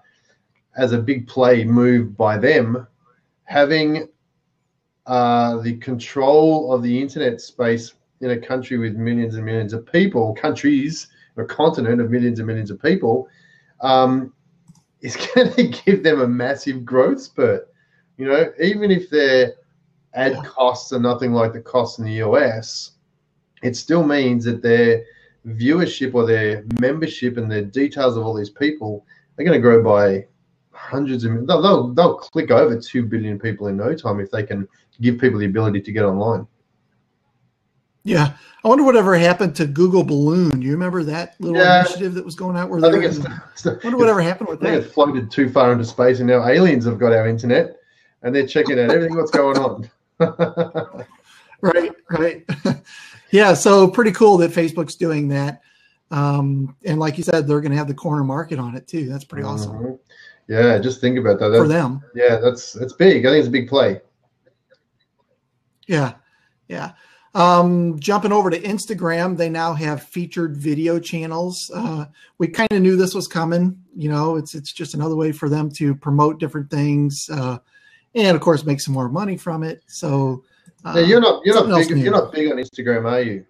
as 0.76 0.92
a 0.92 0.98
big 0.98 1.26
play 1.26 1.64
move 1.64 2.16
by 2.16 2.36
them, 2.36 2.86
having 3.44 4.08
uh, 5.06 5.58
the 5.58 5.76
control 5.76 6.72
of 6.72 6.82
the 6.82 7.00
internet 7.00 7.40
space 7.40 7.94
in 8.20 8.30
a 8.30 8.38
country 8.38 8.78
with 8.78 8.96
millions 8.96 9.34
and 9.34 9.44
millions 9.44 9.72
of 9.72 9.84
people, 9.90 10.34
countries, 10.34 11.08
a 11.36 11.44
continent 11.44 12.00
of 12.00 12.10
millions 12.10 12.38
and 12.38 12.46
millions 12.46 12.70
of 12.70 12.80
people, 12.80 13.28
um, 13.80 14.32
is 15.04 15.16
going 15.34 15.52
to 15.52 15.64
give 15.64 16.02
them 16.02 16.20
a 16.23 16.26
massive 16.26 16.84
growth 16.84 17.20
spurt. 17.20 17.68
You 18.16 18.26
know, 18.26 18.52
even 18.61 18.90
if 18.90 19.11
their 19.11 19.54
ad 20.14 20.37
costs 20.44 20.92
are 20.92 20.99
nothing 21.00 21.32
like 21.32 21.52
the 21.52 21.61
costs 21.61 21.99
in 21.99 22.04
the 22.06 22.25
US, 22.25 22.92
it 23.62 23.76
still 23.76 24.04
means 24.04 24.44
that 24.46 24.62
their 24.62 25.04
viewership 25.46 26.14
or 26.14 26.26
their 26.26 26.64
membership 26.80 27.37
and 27.37 27.50
the 27.50 27.62
details 27.62 28.16
of 28.16 28.25
all 28.25 28.34
these 28.34 28.50
people 28.50 29.04
are 29.38 29.44
going 29.44 29.56
to 29.56 29.61
grow 29.61 29.82
by 29.82 30.26
hundreds 30.73 31.25
of 31.25 31.46
they'll, 31.46 31.62
they'll, 31.62 31.88
they'll 31.92 32.16
click 32.16 32.50
over 32.50 32.78
2 32.78 33.04
billion 33.04 33.38
people 33.38 33.68
in 33.68 33.76
no 33.76 33.94
time 33.94 34.20
if 34.20 34.30
they 34.30 34.42
can 34.42 34.66
give 35.00 35.18
people 35.18 35.38
the 35.38 35.46
ability 35.46 35.80
to 35.80 35.92
get 35.92 36.04
online 36.04 36.46
yeah 38.04 38.37
i 38.62 38.68
wonder 38.68 38.84
whatever 38.84 39.14
happened 39.16 39.54
to 39.54 39.66
google 39.66 40.04
balloon 40.04 40.62
you 40.62 40.70
remember 40.70 41.02
that 41.02 41.34
little 41.40 41.56
yeah. 41.56 41.80
initiative 41.80 42.14
that 42.14 42.25
was 42.25 42.34
going 42.34 42.56
out 42.56 42.68
where 42.68 42.84
I 42.84 42.90
think 42.90 43.04
it's, 43.04 43.64
wonder 43.84 43.96
whatever 43.96 44.20
happened 44.20 44.49
with 44.49 44.62
I 44.62 44.70
think 44.70 44.82
that. 44.82 44.88
it 44.88 44.92
floated 44.92 45.30
too 45.30 45.49
far 45.49 45.73
into 45.73 45.84
space 45.84 46.20
and 46.20 46.28
now 46.28 46.46
aliens 46.46 46.84
have 46.84 46.99
got 46.99 47.12
our 47.12 47.26
internet 47.26 47.76
and 48.23 48.34
they're 48.34 48.46
checking 48.46 48.78
out 48.78 48.90
everything 48.90 49.16
what's 49.16 49.30
going 49.30 49.58
on 49.58 49.90
right 51.61 51.92
right 52.11 52.44
yeah 53.30 53.54
so 53.54 53.88
pretty 53.88 54.12
cool 54.12 54.37
that 54.38 54.52
facebook's 54.52 54.94
doing 54.94 55.28
that 55.28 55.61
um, 56.11 56.76
and 56.84 57.00
like 57.00 57.16
you 57.16 57.25
said 57.25 57.46
they're 57.46 57.62
going 57.62 57.73
to 57.73 57.78
have 57.78 57.88
the 57.88 57.94
corner 57.94 58.23
market 58.23 58.58
on 58.58 58.76
it 58.76 58.87
too 58.87 59.08
that's 59.08 59.25
pretty 59.25 59.44
awesome 59.44 59.73
mm-hmm. 59.73 59.94
Yeah, 60.49 60.78
just 60.78 61.00
think 61.00 61.18
about 61.18 61.38
that. 61.38 61.49
That's, 61.49 61.62
for 61.62 61.68
them. 61.68 62.02
Yeah, 62.14 62.37
that's 62.37 62.73
that's 62.73 62.92
big. 62.92 63.25
I 63.25 63.30
think 63.30 63.38
it's 63.40 63.49
a 63.49 63.52
big 63.52 63.68
play. 63.68 64.00
Yeah, 65.87 66.14
yeah. 66.68 66.92
Um, 67.34 67.98
jumping 67.98 68.30
over 68.30 68.48
to 68.48 68.60
Instagram, 68.60 69.36
they 69.36 69.50
now 69.50 69.74
have 69.74 70.04
featured 70.04 70.56
video 70.56 71.00
channels. 71.00 71.68
Uh, 71.74 72.06
we 72.38 72.46
kind 72.46 72.72
of 72.72 72.80
knew 72.80 72.96
this 72.96 73.14
was 73.14 73.26
coming. 73.26 73.76
You 73.96 74.08
know, 74.08 74.36
it's 74.36 74.54
it's 74.54 74.72
just 74.72 74.94
another 74.94 75.16
way 75.16 75.32
for 75.32 75.48
them 75.48 75.70
to 75.72 75.96
promote 75.96 76.38
different 76.38 76.70
things, 76.70 77.28
uh, 77.32 77.58
and 78.14 78.36
of 78.36 78.40
course, 78.40 78.64
make 78.64 78.80
some 78.80 78.94
more 78.94 79.08
money 79.08 79.36
from 79.36 79.64
it. 79.64 79.82
So, 79.86 80.44
uh, 80.84 81.00
you're 81.00 81.20
not 81.20 81.44
you're 81.44 81.54
not 81.54 81.88
big, 81.88 81.98
you're 81.98 82.12
not 82.12 82.32
big 82.32 82.52
on 82.52 82.58
Instagram, 82.58 83.10
are 83.10 83.20
you? 83.20 83.44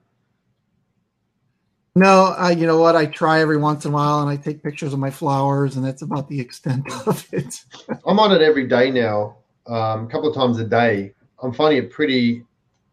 No, 1.95 2.35
I, 2.39 2.53
you 2.53 2.67
know 2.67 2.81
what? 2.81 2.97
I 2.97 3.07
try 3.07 3.41
every 3.41 3.59
once 3.59 3.85
in 3.85 3.93
a 3.93 3.95
while, 3.95 4.21
and 4.21 4.31
I 4.31 4.37
take 4.37 4.63
pictures 4.63 4.95
of 4.95 4.99
my 4.99 5.11
flowers, 5.11 5.77
and 5.77 5.85
that's 5.85 6.03
about 6.03 6.27
the 6.29 6.41
extent 6.41 6.91
of 7.07 7.29
it. 7.33 7.63
I'm 8.07 8.19
on 8.19 8.33
it 8.33 8.41
every 8.41 8.67
day 8.67 8.91
now, 8.91 9.37
um, 9.67 10.07
a 10.07 10.09
couple 10.11 10.31
of 10.31 10.35
times 10.35 10.59
a 10.59 10.65
day. 10.65 11.13
I'm 11.43 11.53
finding 11.53 11.85
it 11.85 11.91
pretty 11.91 12.45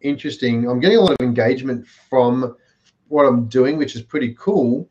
interesting. 0.02 0.70
I'm 0.70 0.80
getting 0.80 0.98
a 0.98 1.02
lot 1.02 1.12
of 1.12 1.22
engagement 1.22 1.88
from 1.88 2.56
what 3.08 3.26
I'm 3.26 3.48
doing, 3.48 3.78
which 3.78 3.96
is 3.96 4.02
pretty 4.02 4.36
cool. 4.36 4.90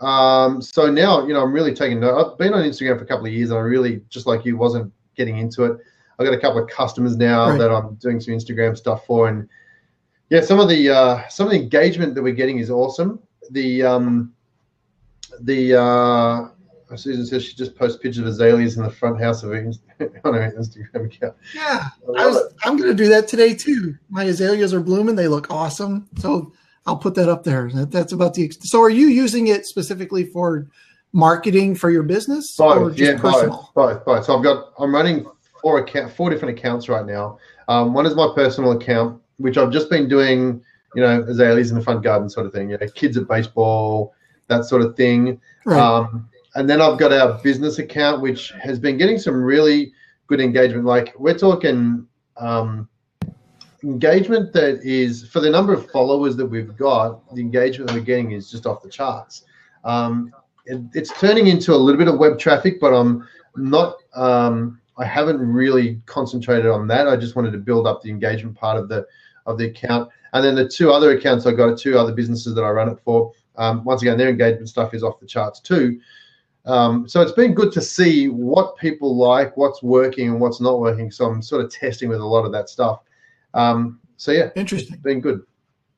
Um, 0.00 0.62
so 0.62 0.90
now, 0.90 1.26
you 1.26 1.34
know, 1.34 1.42
I'm 1.42 1.52
really 1.52 1.74
taking 1.74 2.00
note. 2.00 2.32
I've 2.32 2.38
been 2.38 2.54
on 2.54 2.62
Instagram 2.62 2.98
for 2.98 3.04
a 3.04 3.06
couple 3.06 3.26
of 3.26 3.32
years, 3.32 3.50
and 3.50 3.58
I 3.58 3.62
really, 3.62 4.00
just 4.08 4.26
like 4.26 4.44
you, 4.44 4.56
wasn't 4.56 4.92
getting 5.16 5.38
into 5.38 5.64
it. 5.64 5.78
I've 6.18 6.26
got 6.26 6.34
a 6.34 6.40
couple 6.40 6.62
of 6.62 6.68
customers 6.68 7.16
now 7.16 7.50
right. 7.50 7.58
that 7.58 7.70
I'm 7.70 7.94
doing 7.96 8.20
some 8.20 8.34
Instagram 8.34 8.76
stuff 8.76 9.06
for, 9.06 9.28
and 9.28 9.48
yeah, 10.30 10.40
some 10.40 10.60
of 10.60 10.68
the 10.68 10.90
uh, 10.90 11.28
some 11.28 11.46
of 11.46 11.52
the 11.52 11.58
engagement 11.58 12.14
that 12.14 12.22
we're 12.22 12.34
getting 12.34 12.58
is 12.58 12.70
awesome 12.70 13.20
the 13.50 13.82
um, 13.82 14.32
the 15.40 15.80
uh, 15.80 16.48
Susan 16.96 17.26
says 17.26 17.44
she 17.44 17.54
just 17.54 17.76
posts 17.76 17.98
pictures 17.98 18.18
of 18.18 18.26
azaleas 18.26 18.76
in 18.76 18.82
the 18.82 18.90
front 18.90 19.20
house 19.20 19.42
of 19.42 19.50
her 19.50 19.56
on 20.24 20.34
her 20.34 20.52
Instagram 20.56 21.06
account. 21.06 21.34
Yeah, 21.54 21.88
I 22.16 22.26
was, 22.26 22.54
I'm 22.64 22.76
going 22.76 22.90
to 22.90 22.94
do 22.94 23.08
that 23.08 23.28
today 23.28 23.54
too. 23.54 23.96
My 24.08 24.24
azaleas 24.24 24.72
are 24.72 24.80
blooming; 24.80 25.16
they 25.16 25.28
look 25.28 25.50
awesome. 25.50 26.08
So 26.18 26.52
I'll 26.86 26.96
put 26.96 27.14
that 27.16 27.28
up 27.28 27.44
there. 27.44 27.70
that's 27.70 28.12
about 28.12 28.34
the. 28.34 28.50
So, 28.60 28.80
are 28.82 28.90
you 28.90 29.08
using 29.08 29.48
it 29.48 29.66
specifically 29.66 30.24
for 30.24 30.66
marketing 31.12 31.74
for 31.74 31.90
your 31.90 32.02
business, 32.02 32.56
both, 32.56 32.98
yeah, 32.98 33.18
personal? 33.18 33.70
both, 33.74 34.04
both, 34.04 34.04
both. 34.04 34.24
So 34.24 34.36
I've 34.36 34.44
got 34.44 34.72
I'm 34.78 34.94
running 34.94 35.26
four 35.60 35.80
account, 35.80 36.12
four 36.12 36.30
different 36.30 36.58
accounts 36.58 36.88
right 36.88 37.04
now. 37.04 37.38
Um, 37.68 37.92
one 37.92 38.06
is 38.06 38.14
my 38.14 38.32
personal 38.34 38.72
account, 38.72 39.20
which 39.36 39.58
I've 39.58 39.70
just 39.70 39.90
been 39.90 40.08
doing 40.08 40.62
you 40.94 41.02
know, 41.02 41.22
azaleas 41.22 41.70
in 41.70 41.78
the 41.78 41.84
front 41.84 42.02
garden 42.02 42.28
sort 42.28 42.46
of 42.46 42.52
thing, 42.52 42.70
you 42.70 42.78
know, 42.78 42.86
kids 42.94 43.16
at 43.16 43.28
baseball, 43.28 44.14
that 44.48 44.64
sort 44.64 44.82
of 44.82 44.96
thing. 44.96 45.40
Right. 45.64 45.80
Um, 45.80 46.28
and 46.58 46.68
then 46.68 46.80
I've 46.80 46.98
got 46.98 47.12
our 47.12 47.38
business 47.38 47.78
account, 47.78 48.20
which 48.20 48.50
has 48.60 48.80
been 48.80 48.96
getting 48.96 49.16
some 49.16 49.40
really 49.40 49.92
good 50.26 50.40
engagement. 50.40 50.84
Like 50.84 51.14
we're 51.16 51.38
talking 51.38 52.04
um, 52.36 52.88
engagement 53.84 54.52
that 54.54 54.80
is 54.82 55.28
for 55.28 55.38
the 55.38 55.48
number 55.48 55.72
of 55.72 55.88
followers 55.92 56.34
that 56.34 56.46
we've 56.46 56.76
got, 56.76 57.32
the 57.32 57.40
engagement 57.40 57.92
we're 57.92 58.00
getting 58.00 58.32
is 58.32 58.50
just 58.50 58.66
off 58.66 58.82
the 58.82 58.90
charts. 58.90 59.44
Um, 59.84 60.34
it, 60.66 60.82
it's 60.94 61.16
turning 61.20 61.46
into 61.46 61.72
a 61.72 61.76
little 61.76 61.96
bit 61.96 62.08
of 62.08 62.18
web 62.18 62.40
traffic, 62.40 62.80
but 62.80 62.92
I'm 62.92 63.28
not. 63.54 63.94
Um, 64.16 64.80
I 64.98 65.04
haven't 65.04 65.38
really 65.38 66.00
concentrated 66.06 66.66
on 66.66 66.88
that. 66.88 67.06
I 67.06 67.14
just 67.14 67.36
wanted 67.36 67.52
to 67.52 67.58
build 67.58 67.86
up 67.86 68.02
the 68.02 68.10
engagement 68.10 68.56
part 68.56 68.76
of 68.76 68.88
the 68.88 69.06
of 69.46 69.58
the 69.58 69.66
account. 69.66 70.10
And 70.32 70.44
then 70.44 70.56
the 70.56 70.68
two 70.68 70.90
other 70.90 71.12
accounts 71.12 71.46
I 71.46 71.52
got, 71.52 71.78
two 71.78 71.96
other 71.96 72.12
businesses 72.12 72.56
that 72.56 72.62
I 72.62 72.70
run 72.70 72.88
it 72.88 72.98
for. 73.04 73.32
Um, 73.54 73.84
once 73.84 74.02
again, 74.02 74.18
their 74.18 74.28
engagement 74.28 74.68
stuff 74.68 74.92
is 74.92 75.04
off 75.04 75.20
the 75.20 75.26
charts 75.26 75.60
too. 75.60 76.00
Um, 76.68 77.08
so 77.08 77.22
it's 77.22 77.32
been 77.32 77.54
good 77.54 77.72
to 77.72 77.80
see 77.80 78.28
what 78.28 78.76
people 78.76 79.16
like, 79.16 79.56
what's 79.56 79.82
working 79.82 80.28
and 80.28 80.40
what's 80.40 80.60
not 80.60 80.78
working. 80.78 81.10
So 81.10 81.24
I'm 81.24 81.40
sort 81.40 81.64
of 81.64 81.72
testing 81.72 82.10
with 82.10 82.20
a 82.20 82.24
lot 82.24 82.44
of 82.44 82.52
that 82.52 82.68
stuff. 82.68 83.00
Um, 83.54 84.00
so 84.18 84.32
yeah, 84.32 84.50
interesting. 84.54 84.98
been 84.98 85.20
good. 85.20 85.42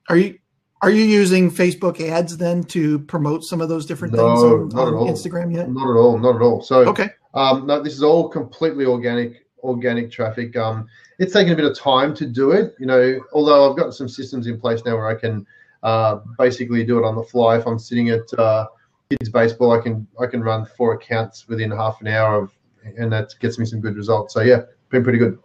Are 0.09 0.17
you 0.17 0.39
are 0.83 0.91
you 0.91 1.03
using 1.03 1.50
Facebook 1.50 2.00
ads 2.00 2.37
then 2.37 2.62
to 2.65 3.00
promote 3.00 3.45
some 3.45 3.61
of 3.61 3.69
those 3.69 3.85
different 3.85 4.15
no, 4.15 4.29
things 4.29 4.43
on, 4.43 4.69
not 4.69 4.83
on 4.83 4.89
at 4.89 4.97
all. 4.97 5.09
Instagram 5.09 5.55
yet? 5.55 5.69
Not 5.71 5.91
at 5.91 5.99
all. 5.99 6.19
Not 6.19 6.37
at 6.37 6.43
all. 6.43 6.62
So 6.62 6.89
okay. 6.89 7.11
Um, 7.35 7.67
no, 7.67 7.83
this 7.83 7.95
is 7.95 8.03
all 8.03 8.29
completely 8.29 8.87
organic 8.87 9.47
organic 9.62 10.11
traffic. 10.11 10.57
Um, 10.57 10.89
it's 11.19 11.33
taken 11.33 11.53
a 11.53 11.57
bit 11.57 11.65
of 11.65 11.77
time 11.77 12.15
to 12.15 12.27
do 12.27 12.53
it, 12.53 12.75
you 12.79 12.87
know, 12.87 13.21
although 13.33 13.69
I've 13.69 13.77
got 13.77 13.93
some 13.93 14.09
systems 14.09 14.47
in 14.47 14.59
place 14.59 14.83
now 14.87 14.97
where 14.97 15.09
I 15.09 15.15
can 15.15 15.47
uh, 15.83 16.21
basically 16.39 16.85
do 16.85 16.99
it 16.99 17.05
on 17.05 17.15
the 17.15 17.23
fly. 17.23 17.59
If 17.59 17.67
I'm 17.67 17.79
sitting 17.79 18.09
at 18.09 18.33
uh, 18.39 18.67
kids 19.11 19.29
baseball, 19.29 19.73
I 19.73 19.81
can 19.81 20.07
I 20.21 20.26
can 20.26 20.43
run 20.43 20.64
four 20.64 20.95
accounts 20.95 21.49
within 21.49 21.71
half 21.71 22.00
an 22.00 22.09
hour 22.09 22.43
of, 22.43 22.52
and 22.97 23.12
that 23.12 23.35
gets 23.40 23.59
me 23.59 23.64
some 23.64 23.81
good 23.81 23.97
results. 23.97 24.35
So 24.35 24.40
yeah, 24.40 24.62
been 24.88 25.05
pretty 25.05 25.19
good. 25.19 25.38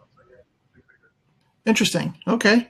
Interesting. 1.66 2.16
Okay, 2.28 2.68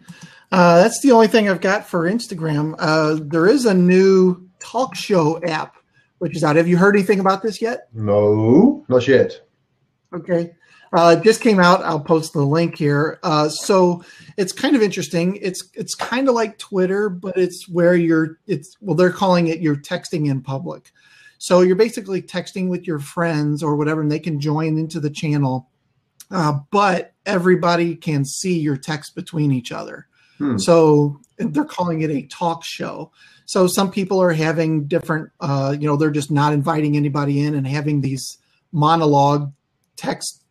uh, 0.52 0.82
that's 0.82 1.00
the 1.00 1.12
only 1.12 1.28
thing 1.28 1.48
I've 1.48 1.60
got 1.60 1.86
for 1.86 2.10
Instagram. 2.10 2.74
Uh, 2.78 3.18
there 3.22 3.46
is 3.46 3.66
a 3.66 3.74
new 3.74 4.48
talk 4.58 4.94
show 4.94 5.40
app 5.44 5.76
which 6.18 6.36
is 6.36 6.44
out. 6.44 6.56
Have 6.56 6.68
you 6.68 6.76
heard 6.76 6.96
anything 6.96 7.20
about 7.20 7.42
this 7.42 7.60
yet? 7.60 7.88
No, 7.92 8.84
not 8.88 9.06
yet. 9.06 9.40
Okay. 10.14 10.54
Uh, 10.96 11.14
just 11.14 11.42
came 11.42 11.60
out. 11.60 11.84
I'll 11.84 12.00
post 12.00 12.32
the 12.32 12.42
link 12.42 12.78
here. 12.78 13.18
Uh, 13.22 13.50
so 13.50 14.02
it's 14.38 14.52
kind 14.52 14.74
of 14.74 14.80
interesting. 14.80 15.36
It's 15.42 15.68
it's 15.74 15.94
kind 15.94 16.26
of 16.26 16.34
like 16.34 16.58
Twitter, 16.58 17.10
but 17.10 17.36
it's 17.36 17.68
where 17.68 17.94
you're. 17.94 18.38
It's 18.46 18.76
well, 18.80 18.96
they're 18.96 19.12
calling 19.12 19.48
it 19.48 19.60
you're 19.60 19.76
texting 19.76 20.30
in 20.30 20.40
public. 20.40 20.90
So 21.38 21.60
you're 21.60 21.76
basically 21.76 22.22
texting 22.22 22.68
with 22.68 22.86
your 22.86 22.98
friends 22.98 23.62
or 23.62 23.76
whatever, 23.76 24.00
and 24.00 24.10
they 24.10 24.18
can 24.18 24.40
join 24.40 24.78
into 24.78 24.98
the 24.98 25.10
channel. 25.10 25.68
Uh, 26.30 26.60
but 26.70 27.12
everybody 27.26 27.94
can 27.94 28.24
see 28.24 28.58
your 28.58 28.78
text 28.78 29.14
between 29.14 29.52
each 29.52 29.72
other. 29.72 30.06
Hmm. 30.38 30.56
So 30.56 31.20
they're 31.36 31.64
calling 31.64 32.00
it 32.02 32.10
a 32.10 32.22
talk 32.22 32.64
show. 32.64 33.12
So 33.44 33.66
some 33.66 33.90
people 33.90 34.20
are 34.20 34.32
having 34.32 34.86
different, 34.86 35.30
uh, 35.40 35.76
you 35.78 35.86
know, 35.86 35.96
they're 35.96 36.10
just 36.10 36.30
not 36.30 36.52
inviting 36.52 36.96
anybody 36.96 37.44
in 37.44 37.54
and 37.54 37.66
having 37.66 38.00
these 38.00 38.38
monologue 38.72 39.52
text 39.96 40.42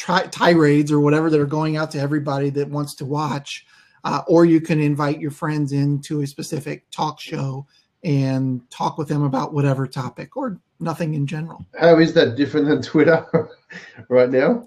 tri- 0.00 0.26
tirades 0.28 0.90
or 0.90 0.98
whatever 0.98 1.28
that 1.28 1.38
are 1.38 1.46
going 1.46 1.76
out 1.76 1.90
to 1.90 2.00
everybody 2.00 2.48
that 2.48 2.66
wants 2.66 2.94
to 2.94 3.04
watch. 3.04 3.66
Uh, 4.02 4.22
or 4.26 4.46
you 4.46 4.58
can 4.58 4.80
invite 4.80 5.20
your 5.20 5.30
friends 5.30 5.72
into 5.72 6.22
a 6.22 6.26
specific 6.26 6.90
talk 6.90 7.20
show 7.20 7.66
and 8.02 8.62
talk 8.70 8.96
with 8.96 9.08
them 9.08 9.22
about 9.22 9.52
whatever 9.52 9.86
topic 9.86 10.38
or 10.38 10.58
nothing 10.78 11.12
in 11.12 11.26
general. 11.26 11.66
How 11.78 11.98
is 11.98 12.14
that 12.14 12.34
different 12.34 12.66
than 12.66 12.80
Twitter 12.80 13.26
right 14.08 14.30
now? 14.30 14.66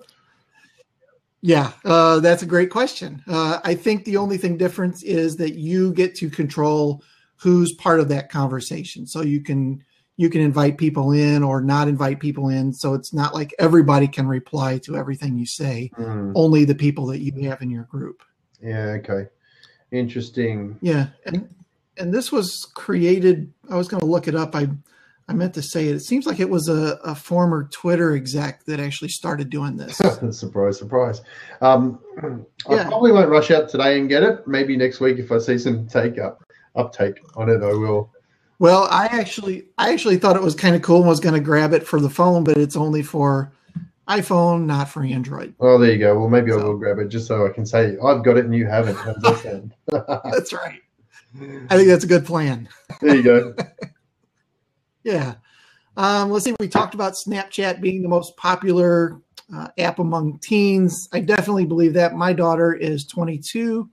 Yeah, 1.42 1.72
uh, 1.84 2.20
that's 2.20 2.44
a 2.44 2.46
great 2.46 2.70
question. 2.70 3.24
Uh, 3.28 3.60
I 3.64 3.74
think 3.74 4.06
the 4.06 4.18
only 4.18 4.38
thing 4.38 4.56
difference 4.56 5.02
is 5.02 5.36
that 5.38 5.56
you 5.56 5.94
get 5.94 6.14
to 6.18 6.30
control 6.30 7.04
who's 7.38 7.74
part 7.74 8.00
of 8.00 8.08
that 8.10 8.30
conversation. 8.30 9.08
So 9.08 9.24
you 9.24 9.42
can 9.42 9.84
you 10.18 10.30
can 10.30 10.42
invite 10.42 10.78
people 10.78 11.12
in 11.12 11.44
or 11.44 11.62
not 11.62 11.88
invite 11.88 12.20
people 12.20 12.50
in. 12.50 12.74
So 12.74 12.94
it's 12.94 13.14
not 13.14 13.34
like 13.34 13.54
everybody 13.58 14.08
can 14.08 14.28
reply 14.28 14.78
to 14.80 14.96
everything 14.96 15.38
you 15.38 15.46
say. 15.46 15.92
Mm. 15.98 16.34
Only 16.36 16.66
the 16.66 16.76
people 16.76 17.08
that 17.08 17.20
you 17.20 17.50
have 17.50 17.62
in 17.62 17.70
your 17.70 17.84
group. 17.84 18.22
Yeah. 18.62 18.98
Okay. 19.00 19.28
Interesting. 19.92 20.78
Yeah, 20.82 21.08
and 21.26 21.54
and 21.98 22.14
this 22.14 22.32
was 22.32 22.68
created. 22.74 23.54
I 23.70 23.76
was 23.76 23.88
going 23.88 24.02
to 24.02 24.08
look 24.08 24.28
it 24.28 24.34
up. 24.34 24.56
I 24.56 24.68
I 25.28 25.34
meant 25.34 25.54
to 25.54 25.62
say 25.62 25.88
it. 25.88 25.96
It 25.96 26.02
seems 26.02 26.26
like 26.26 26.40
it 26.40 26.50
was 26.50 26.68
a, 26.68 27.00
a 27.04 27.16
former 27.16 27.70
Twitter 27.72 28.16
exec 28.16 28.66
that 28.66 28.80
actually 28.80 29.10
started 29.10 29.50
doing 29.50 29.78
this. 29.78 29.98
surprise, 30.32 30.78
surprise. 30.78 31.22
Um, 31.62 32.00
yeah. 32.70 32.82
I 32.82 32.84
probably 32.86 33.12
won't 33.12 33.30
rush 33.30 33.52
out 33.52 33.70
today 33.70 34.00
and 34.00 34.10
get 34.10 34.24
it. 34.24 34.48
Maybe 34.48 34.76
next 34.76 35.00
week 35.00 35.20
if 35.20 35.32
I 35.32 35.38
see 35.38 35.58
some 35.58 35.88
take 35.88 36.18
up 36.18 36.44
uptake 36.76 37.20
on 37.36 37.50
it, 37.50 37.64
I 37.64 37.74
will. 37.74 38.12
Well, 38.60 38.88
I 38.90 39.06
actually 39.08 39.66
I 39.78 39.92
actually 39.92 40.18
thought 40.18 40.36
it 40.36 40.42
was 40.42 40.56
kind 40.56 40.76
of 40.76 40.82
cool 40.82 41.00
and 41.00 41.08
was 41.08 41.20
going 41.20 41.36
to 41.36 41.42
grab 41.42 41.74
it 41.74 41.86
for 41.86 42.00
the 42.00 42.10
phone, 42.10 42.44
but 42.44 42.58
it's 42.58 42.76
only 42.76 43.04
for 43.04 43.52
iPhone, 44.08 44.66
not 44.66 44.90
for 44.90 45.04
Android. 45.04 45.54
Oh, 45.60 45.78
there 45.78 45.92
you 45.92 45.98
go. 45.98 46.18
Well, 46.20 46.30
maybe 46.30 46.52
so. 46.52 46.60
I 46.60 46.64
will 46.64 46.78
grab 46.78 47.00
it 47.00 47.08
just 47.08 47.28
so 47.28 47.46
I 47.46 47.50
can 47.50 47.66
say 47.66 47.98
I've 48.04 48.24
got 48.24 48.38
it 48.38 48.46
and 48.46 48.56
you 48.56 48.66
haven't. 48.68 48.98
that's 49.88 50.54
right. 50.54 50.82
I 51.70 51.78
think 51.78 51.88
that's 51.88 52.04
a 52.04 52.08
good 52.08 52.26
plan. 52.26 52.70
There 53.02 53.16
you 53.16 53.24
go. 53.24 53.56
Yeah. 55.04 55.36
Um, 55.98 56.32
let's 56.32 56.46
see. 56.46 56.56
We 56.60 56.70
talked 56.70 56.94
about 56.94 57.14
Snapchat 57.14 57.82
being 57.82 58.02
the 58.02 58.08
most 58.08 58.38
popular 58.38 59.20
uh, 59.54 59.68
app 59.78 60.00
among 60.00 60.40
teens. 60.40 61.10
I 61.12 61.20
definitely 61.20 61.66
believe 61.66 61.94
that. 61.94 62.16
My 62.16 62.34
daughter 62.34 62.74
is 62.74 63.06
22 63.06 63.90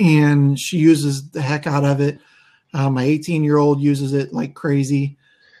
and 0.00 0.58
she 0.58 0.78
uses 0.78 1.30
the 1.30 1.42
heck 1.42 1.66
out 1.66 1.84
of 1.84 2.00
it. 2.00 2.18
Uh, 2.72 2.90
my 2.90 3.02
18 3.04 3.42
year 3.42 3.58
old 3.58 3.80
uses 3.80 4.12
it 4.12 4.32
like 4.32 4.54
crazy. 4.54 5.16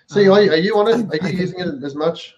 So, 0.06 0.20
are, 0.32 0.40
are 0.40 0.56
you 0.56 0.76
on 0.76 0.88
it? 0.88 1.10
Are 1.10 1.28
you 1.28 1.38
I, 1.38 1.40
using 1.40 1.60
it 1.60 1.84
as 1.84 1.94
much? 1.94 2.34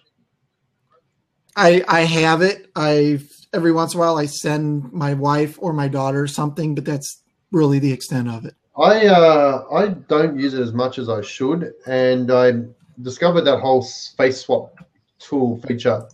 I 1.55 1.83
I 1.87 2.01
have 2.01 2.41
it. 2.41 2.69
I 2.75 3.19
every 3.53 3.71
once 3.71 3.93
in 3.93 3.99
a 3.99 4.01
while 4.01 4.17
I 4.17 4.25
send 4.25 4.91
my 4.91 5.13
wife 5.13 5.57
or 5.61 5.73
my 5.73 5.87
daughter 5.87 6.27
something, 6.27 6.75
but 6.75 6.85
that's 6.85 7.21
really 7.51 7.79
the 7.79 7.91
extent 7.91 8.29
of 8.29 8.45
it. 8.45 8.55
I 8.77 9.07
uh, 9.07 9.65
I 9.71 9.87
don't 9.87 10.39
use 10.39 10.53
it 10.53 10.61
as 10.61 10.73
much 10.73 10.97
as 10.97 11.09
I 11.09 11.21
should, 11.21 11.73
and 11.85 12.31
I 12.31 12.53
discovered 13.01 13.41
that 13.41 13.59
whole 13.59 13.83
face 14.17 14.41
swap 14.41 14.77
tool 15.19 15.59
feature 15.67 16.07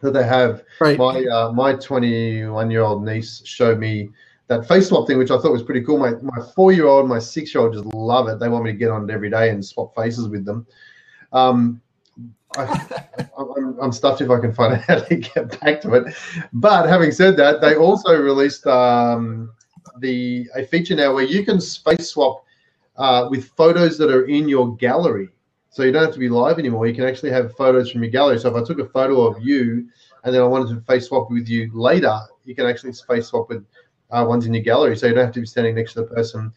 that 0.00 0.12
they 0.12 0.24
have. 0.24 0.62
Right. 0.80 0.98
My 0.98 1.24
uh, 1.24 1.52
my 1.52 1.74
21 1.74 2.70
year 2.70 2.82
old 2.82 3.04
niece 3.04 3.42
showed 3.44 3.78
me 3.78 4.10
that 4.48 4.66
face 4.66 4.88
swap 4.88 5.06
thing, 5.06 5.18
which 5.18 5.30
I 5.30 5.38
thought 5.38 5.52
was 5.52 5.62
pretty 5.62 5.82
cool. 5.82 5.98
My 5.98 6.12
my 6.22 6.42
four 6.54 6.72
year 6.72 6.86
old, 6.86 7.08
my 7.08 7.18
six 7.18 7.54
year 7.54 7.62
old 7.62 7.74
just 7.74 7.84
love 7.86 8.28
it. 8.28 8.40
They 8.40 8.48
want 8.48 8.64
me 8.64 8.72
to 8.72 8.78
get 8.78 8.90
on 8.90 9.08
it 9.08 9.12
every 9.12 9.30
day 9.30 9.50
and 9.50 9.64
swap 9.64 9.94
faces 9.94 10.28
with 10.28 10.44
them. 10.44 10.66
Um, 11.32 11.80
I, 12.56 12.62
am 13.38 13.78
I'm 13.80 13.92
stuffed 13.92 14.22
if 14.22 14.30
I 14.30 14.40
can 14.40 14.52
find 14.52 14.74
out 14.74 14.80
how 14.82 14.98
to 15.00 15.16
get 15.16 15.60
back 15.60 15.80
to 15.82 15.94
it. 15.94 16.14
But 16.52 16.88
having 16.88 17.12
said 17.12 17.36
that, 17.36 17.60
they 17.60 17.76
also 17.76 18.14
released 18.14 18.66
um, 18.66 19.52
the 20.00 20.48
a 20.56 20.64
feature 20.64 20.96
now 20.96 21.14
where 21.14 21.24
you 21.24 21.44
can 21.44 21.60
space 21.60 22.10
swap 22.10 22.44
uh, 22.96 23.28
with 23.30 23.48
photos 23.50 23.98
that 23.98 24.10
are 24.10 24.24
in 24.26 24.48
your 24.48 24.76
gallery. 24.76 25.28
So 25.70 25.82
you 25.82 25.92
don't 25.92 26.04
have 26.04 26.14
to 26.14 26.18
be 26.18 26.30
live 26.30 26.58
anymore. 26.58 26.86
You 26.86 26.94
can 26.94 27.04
actually 27.04 27.30
have 27.30 27.54
photos 27.54 27.90
from 27.90 28.02
your 28.02 28.10
gallery. 28.10 28.40
So 28.40 28.48
if 28.48 28.62
I 28.62 28.66
took 28.66 28.78
a 28.78 28.88
photo 28.88 29.26
of 29.26 29.40
you 29.42 29.86
and 30.24 30.34
then 30.34 30.42
I 30.42 30.46
wanted 30.46 30.74
to 30.74 30.80
face 30.80 31.08
swap 31.08 31.30
with 31.30 31.48
you 31.48 31.70
later, 31.74 32.18
you 32.44 32.54
can 32.54 32.66
actually 32.66 32.92
face 32.94 33.28
swap 33.28 33.50
with 33.50 33.64
uh, 34.10 34.24
ones 34.26 34.46
in 34.46 34.54
your 34.54 34.62
gallery. 34.62 34.96
So 34.96 35.06
you 35.06 35.14
don't 35.14 35.24
have 35.24 35.34
to 35.34 35.40
be 35.40 35.46
standing 35.46 35.74
next 35.74 35.94
to 35.94 36.00
the 36.00 36.06
person 36.06 36.52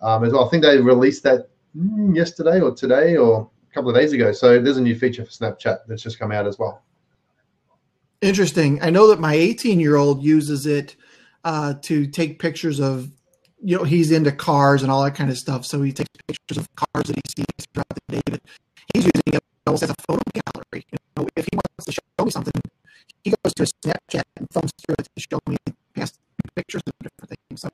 um, 0.00 0.24
as 0.24 0.32
well. 0.32 0.44
I 0.44 0.48
think 0.48 0.62
they 0.62 0.78
released 0.78 1.22
that 1.24 1.48
mm, 1.76 2.14
yesterday 2.14 2.60
or 2.60 2.74
today 2.74 3.16
or 3.16 3.48
a 3.70 3.74
couple 3.74 3.90
of 3.90 3.96
days 3.96 4.12
ago. 4.12 4.32
So 4.32 4.60
there's 4.60 4.76
a 4.76 4.82
new 4.82 4.98
feature 4.98 5.24
for 5.24 5.30
Snapchat 5.30 5.80
that's 5.86 6.02
just 6.02 6.18
come 6.18 6.32
out 6.32 6.46
as 6.46 6.58
well. 6.58 6.82
Interesting. 8.22 8.82
I 8.82 8.90
know 8.90 9.08
that 9.08 9.20
my 9.20 9.34
18 9.34 9.78
year 9.78 9.96
old 9.96 10.22
uses 10.22 10.66
it 10.66 10.96
uh, 11.44 11.74
to 11.82 12.06
take 12.06 12.38
pictures 12.38 12.80
of, 12.80 13.10
you 13.62 13.76
know, 13.76 13.84
he's 13.84 14.10
into 14.10 14.32
cars 14.32 14.82
and 14.82 14.90
all 14.90 15.04
that 15.04 15.14
kind 15.14 15.30
of 15.30 15.38
stuff. 15.38 15.64
So 15.64 15.82
he 15.82 15.92
takes 15.92 16.10
pictures 16.26 16.58
of 16.58 16.68
cars 16.74 17.06
that 17.06 17.16
he 17.16 17.22
sees 17.36 17.66
throughout 17.72 17.86
the 18.08 18.16
day. 18.16 18.22
But 18.26 18.40
he's 18.94 19.04
using 19.04 19.34
it 19.34 19.44
almost 19.66 19.82
as 19.82 19.90
a 19.90 19.94
photo 20.08 20.22
gallery. 20.32 20.84
You 20.90 20.98
know, 21.16 21.28
if 21.36 21.46
he 21.50 21.56
wants 21.56 21.84
to 21.86 21.92
show 21.92 22.24
me 22.24 22.30
something, 22.30 22.52
he 23.22 23.30
goes 23.30 23.52
to 23.54 23.62
a 23.62 23.66
Snapchat 23.66 24.22
and 24.36 24.48
thumbs 24.50 24.70
through 24.84 24.96
it 24.98 25.08
to 25.14 25.22
show 25.30 25.38
me 25.46 25.56
pictures 26.56 26.82
of 26.86 26.92
different 27.02 27.38
things. 27.48 27.60
So 27.60 27.68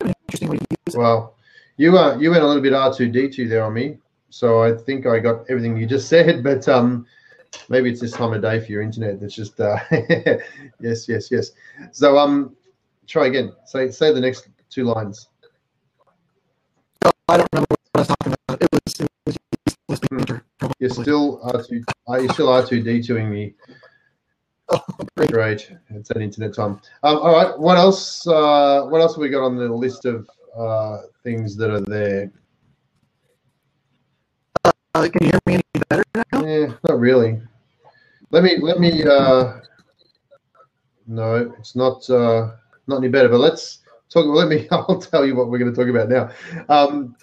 kind 0.00 0.10
of 0.10 0.16
interesting 0.22 0.48
when 0.48 0.58
he 0.58 0.66
uses 0.86 0.96
Well, 0.96 1.34
you 1.76 1.98
uh, 1.98 2.16
you 2.18 2.30
went 2.30 2.42
a 2.42 2.46
little 2.46 2.62
bit 2.62 2.72
R 2.72 2.94
two 2.94 3.08
D 3.08 3.28
two 3.28 3.48
there 3.48 3.64
on 3.64 3.74
me, 3.74 3.98
so 4.30 4.62
I 4.62 4.72
think 4.76 5.06
I 5.06 5.18
got 5.18 5.44
everything 5.50 5.76
you 5.76 5.86
just 5.86 6.08
said. 6.14 6.42
But 6.42 6.66
um, 6.68 7.06
maybe 7.68 7.90
it's 7.90 8.00
this 8.00 8.12
time 8.12 8.32
of 8.32 8.40
day 8.42 8.60
for 8.60 8.72
your 8.72 8.82
internet 8.82 9.20
that's 9.20 9.34
just 9.34 9.60
uh, 9.60 9.78
yes, 10.80 11.08
yes, 11.08 11.30
yes. 11.30 11.50
So 11.92 12.16
um, 12.16 12.56
Try 13.08 13.26
again. 13.26 13.52
Say 13.64 13.90
say 13.90 14.12
the 14.12 14.20
next 14.20 14.48
two 14.68 14.84
lines. 14.84 15.28
Oh, 17.04 17.10
I 17.28 17.38
don't 17.38 17.48
remember 17.54 17.66
what 17.70 17.80
I 17.94 17.98
was 18.00 18.08
talking 18.08 18.34
about. 18.46 18.62
It 18.62 18.68
was, 18.70 19.00
it 19.00 19.08
was, 19.24 19.36
it 19.66 19.78
was 20.28 20.40
You're 20.78 20.90
still 20.90 21.40
R 21.42 21.62
two. 21.62 21.82
Are 22.06 22.20
you 22.20 22.28
still 22.28 22.50
R 22.50 22.66
two 22.66 22.82
D 22.82 23.00
twoing 23.00 23.30
me? 23.30 23.54
Great. 25.16 25.32
great. 25.32 25.72
It's 25.90 26.10
an 26.10 26.22
internet 26.22 26.54
time. 26.54 26.80
Um, 27.02 27.18
all 27.18 27.32
right. 27.32 27.58
What 27.58 27.78
else? 27.78 28.26
Uh, 28.26 28.82
what 28.82 29.00
else 29.00 29.14
have 29.14 29.20
we 29.20 29.28
got 29.28 29.44
on 29.44 29.56
the 29.56 29.68
list 29.68 30.04
of 30.04 30.28
uh, 30.56 30.98
things 31.22 31.56
that 31.56 31.70
are 31.70 31.80
there? 31.80 32.30
Uh, 34.64 34.72
can 34.94 35.10
you 35.20 35.30
hear 35.30 35.40
me 35.46 35.54
any 35.54 35.84
better 35.88 36.04
now? 36.14 36.44
Yeah, 36.44 36.74
not 36.88 36.98
really. 36.98 37.40
Let 38.30 38.44
me 38.44 38.58
let 38.60 38.78
me. 38.78 39.04
Uh, 39.04 39.60
no, 41.06 41.52
it's 41.58 41.74
not. 41.74 42.08
Uh, 42.10 42.52
not 42.86 42.98
any 42.98 43.08
better. 43.08 43.28
But 43.28 43.38
let's 43.38 43.80
talk. 44.10 44.26
Let 44.26 44.48
me. 44.48 44.68
I'll 44.70 45.00
tell 45.00 45.24
you 45.24 45.34
what 45.34 45.48
we're 45.48 45.58
going 45.58 45.72
to 45.72 45.76
talk 45.76 45.88
about 45.88 46.08
now. 46.08 46.30
Um, 46.68 47.16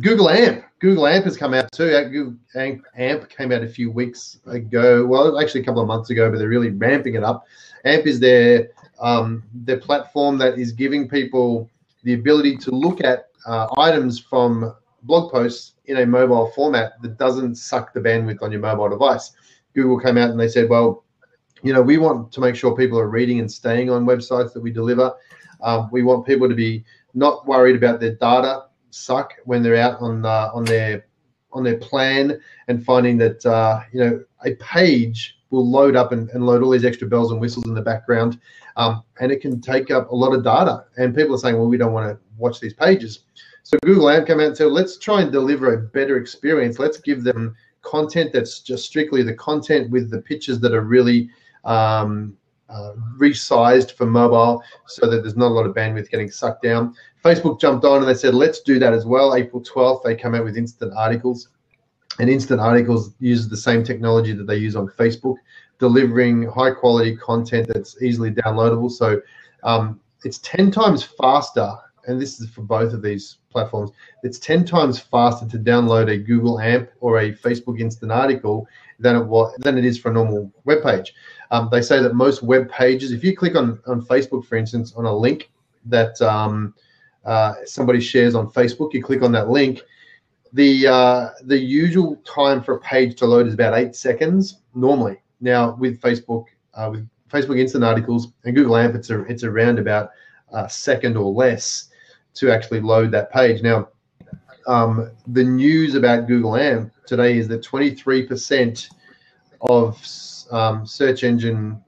Google 0.00 0.30
AMP. 0.30 0.64
Google 0.84 1.06
AMP 1.06 1.24
has 1.24 1.38
come 1.38 1.54
out 1.54 1.72
too. 1.72 1.88
Google 2.10 2.36
AMP 2.54 3.30
came 3.30 3.52
out 3.52 3.62
a 3.62 3.66
few 3.66 3.90
weeks 3.90 4.40
ago. 4.44 5.06
Well, 5.06 5.40
actually 5.40 5.62
a 5.62 5.64
couple 5.64 5.80
of 5.80 5.88
months 5.88 6.10
ago, 6.10 6.30
but 6.30 6.36
they're 6.36 6.46
really 6.46 6.68
ramping 6.68 7.14
it 7.14 7.24
up. 7.24 7.46
AMP 7.86 8.06
is 8.06 8.20
their 8.20 8.68
um, 9.00 9.44
their 9.54 9.78
platform 9.78 10.36
that 10.36 10.58
is 10.58 10.72
giving 10.72 11.08
people 11.08 11.70
the 12.02 12.12
ability 12.12 12.58
to 12.58 12.70
look 12.70 13.02
at 13.02 13.28
uh, 13.46 13.68
items 13.78 14.20
from 14.20 14.74
blog 15.04 15.32
posts 15.32 15.72
in 15.86 15.96
a 16.00 16.06
mobile 16.06 16.50
format 16.50 17.00
that 17.00 17.16
doesn't 17.16 17.54
suck 17.54 17.94
the 17.94 18.00
bandwidth 18.00 18.42
on 18.42 18.52
your 18.52 18.60
mobile 18.60 18.90
device. 18.90 19.32
Google 19.74 19.98
came 19.98 20.18
out 20.18 20.28
and 20.28 20.38
they 20.38 20.48
said, 20.48 20.68
well, 20.68 21.02
you 21.62 21.72
know, 21.72 21.80
we 21.80 21.96
want 21.96 22.30
to 22.32 22.42
make 22.42 22.56
sure 22.56 22.76
people 22.76 22.98
are 22.98 23.08
reading 23.08 23.40
and 23.40 23.50
staying 23.50 23.88
on 23.88 24.04
websites 24.04 24.52
that 24.52 24.60
we 24.60 24.70
deliver. 24.70 25.14
Um, 25.62 25.88
we 25.90 26.02
want 26.02 26.26
people 26.26 26.46
to 26.46 26.54
be 26.54 26.84
not 27.14 27.46
worried 27.46 27.74
about 27.74 28.00
their 28.00 28.16
data 28.16 28.64
suck 28.94 29.34
when 29.44 29.62
they're 29.62 29.76
out 29.76 30.00
on 30.00 30.24
uh, 30.24 30.50
on 30.54 30.64
their 30.64 31.06
on 31.52 31.64
their 31.64 31.78
plan 31.78 32.40
and 32.68 32.84
finding 32.84 33.18
that 33.18 33.44
uh, 33.46 33.80
you 33.92 34.00
know 34.00 34.24
a 34.44 34.54
page 34.56 35.38
will 35.50 35.68
load 35.68 35.94
up 35.94 36.10
and, 36.12 36.28
and, 36.30 36.44
load 36.44 36.62
all 36.64 36.70
these 36.70 36.84
extra 36.84 37.06
bells 37.06 37.30
and 37.30 37.40
whistles 37.40 37.66
in 37.66 37.74
the 37.74 37.80
background, 37.80 38.40
um, 38.76 39.04
and 39.20 39.30
it 39.30 39.40
can 39.40 39.60
take 39.60 39.90
up 39.90 40.10
a 40.10 40.14
lot 40.14 40.34
of 40.34 40.42
data. 40.42 40.84
And 40.96 41.14
people 41.14 41.34
are 41.34 41.38
saying, 41.38 41.56
well, 41.56 41.68
we 41.68 41.76
don't 41.76 41.92
want 41.92 42.10
to 42.10 42.18
watch 42.36 42.58
these 42.58 42.74
pages. 42.74 43.20
So 43.62 43.78
Google 43.84 44.10
AMP 44.10 44.26
came 44.26 44.40
out 44.40 44.46
and 44.46 44.56
said, 44.56 44.72
let's 44.72 44.98
try 44.98 45.22
and 45.22 45.30
deliver 45.30 45.72
a 45.72 45.78
better 45.78 46.16
experience. 46.16 46.80
Let's 46.80 46.98
give 46.98 47.22
them 47.22 47.54
content 47.82 48.32
that's 48.32 48.60
just 48.60 48.84
strictly 48.84 49.22
the 49.22 49.34
content 49.34 49.90
with 49.90 50.10
the 50.10 50.20
pictures 50.20 50.58
that 50.60 50.74
are 50.74 50.82
really 50.82 51.30
um, 51.64 52.36
uh, 52.68 52.92
resized 53.18 53.92
for 53.92 54.06
mobile 54.06 54.62
so 54.86 55.08
that 55.08 55.22
there's 55.22 55.36
not 55.36 55.48
a 55.48 55.54
lot 55.54 55.66
of 55.66 55.74
bandwidth 55.74 56.10
getting 56.10 56.30
sucked 56.30 56.62
down. 56.62 56.94
Facebook 57.24 57.60
jumped 57.60 57.84
on 57.84 57.98
and 57.98 58.08
they 58.08 58.14
said, 58.14 58.34
let's 58.34 58.60
do 58.60 58.78
that 58.78 58.92
as 58.92 59.06
well. 59.06 59.34
April 59.34 59.62
12th, 59.62 60.02
they 60.02 60.14
come 60.14 60.34
out 60.34 60.44
with 60.44 60.56
instant 60.56 60.92
articles. 60.96 61.48
And 62.18 62.30
instant 62.30 62.60
articles 62.60 63.14
uses 63.18 63.48
the 63.48 63.56
same 63.56 63.82
technology 63.82 64.32
that 64.32 64.46
they 64.46 64.56
use 64.56 64.76
on 64.76 64.88
Facebook, 64.88 65.36
delivering 65.78 66.48
high 66.48 66.70
quality 66.70 67.16
content 67.16 67.66
that's 67.68 68.00
easily 68.02 68.30
downloadable. 68.30 68.90
So 68.90 69.20
um, 69.64 70.00
it's 70.24 70.38
10 70.38 70.70
times 70.70 71.02
faster, 71.02 71.76
and 72.06 72.20
this 72.20 72.40
is 72.40 72.48
for 72.50 72.62
both 72.62 72.92
of 72.92 73.02
these 73.02 73.38
platforms, 73.50 73.90
it's 74.22 74.38
10 74.38 74.64
times 74.64 74.98
faster 74.98 75.46
to 75.46 75.58
download 75.58 76.10
a 76.10 76.18
Google 76.18 76.60
AMP 76.60 76.90
or 77.00 77.18
a 77.18 77.32
Facebook 77.32 77.80
instant 77.80 78.12
article 78.12 78.66
than 78.98 79.16
it, 79.16 79.24
was, 79.24 79.54
than 79.58 79.78
it 79.78 79.84
is 79.84 79.98
for 79.98 80.10
a 80.10 80.14
normal 80.14 80.50
web 80.64 80.82
page. 80.82 81.14
Um, 81.50 81.68
they 81.70 81.82
say 81.82 82.02
that 82.02 82.14
most 82.14 82.42
web 82.42 82.70
pages, 82.70 83.12
if 83.12 83.24
you 83.24 83.36
click 83.36 83.56
on, 83.56 83.80
on 83.86 84.02
Facebook, 84.02 84.44
for 84.44 84.56
instance, 84.56 84.92
on 84.96 85.04
a 85.04 85.16
link 85.16 85.50
that 85.86 86.20
um, 86.22 86.74
uh, 87.24 87.54
somebody 87.64 88.00
shares 88.00 88.34
on 88.34 88.50
Facebook, 88.50 88.92
you 88.92 89.02
click 89.02 89.22
on 89.22 89.32
that 89.32 89.50
link, 89.50 89.82
the 90.52 90.86
uh, 90.86 91.30
the 91.42 91.58
usual 91.58 92.16
time 92.24 92.62
for 92.62 92.76
a 92.76 92.80
page 92.80 93.16
to 93.18 93.26
load 93.26 93.48
is 93.48 93.54
about 93.54 93.74
eight 93.74 93.96
seconds 93.96 94.60
normally. 94.74 95.20
Now 95.40 95.74
with 95.74 96.00
Facebook, 96.00 96.44
uh, 96.74 96.90
with 96.92 97.08
Facebook 97.28 97.58
Instant 97.58 97.82
Articles 97.82 98.28
and 98.44 98.54
Google 98.54 98.76
AMP, 98.76 98.94
it's 98.94 99.10
a, 99.10 99.22
it's 99.24 99.42
around 99.42 99.80
about 99.80 100.10
a 100.52 100.70
second 100.70 101.16
or 101.16 101.32
less 101.32 101.88
to 102.34 102.50
actually 102.50 102.80
load 102.80 103.10
that 103.12 103.32
page. 103.32 103.62
Now, 103.62 103.88
um, 104.66 105.10
the 105.26 105.44
news 105.44 105.94
about 105.94 106.26
Google 106.26 106.56
AMP 106.56 106.92
today 107.06 107.38
is 107.38 107.48
that 107.48 107.62
23% 107.62 108.88
of 109.60 110.00
um, 110.50 110.86
search 110.86 111.24
engine 111.24 111.82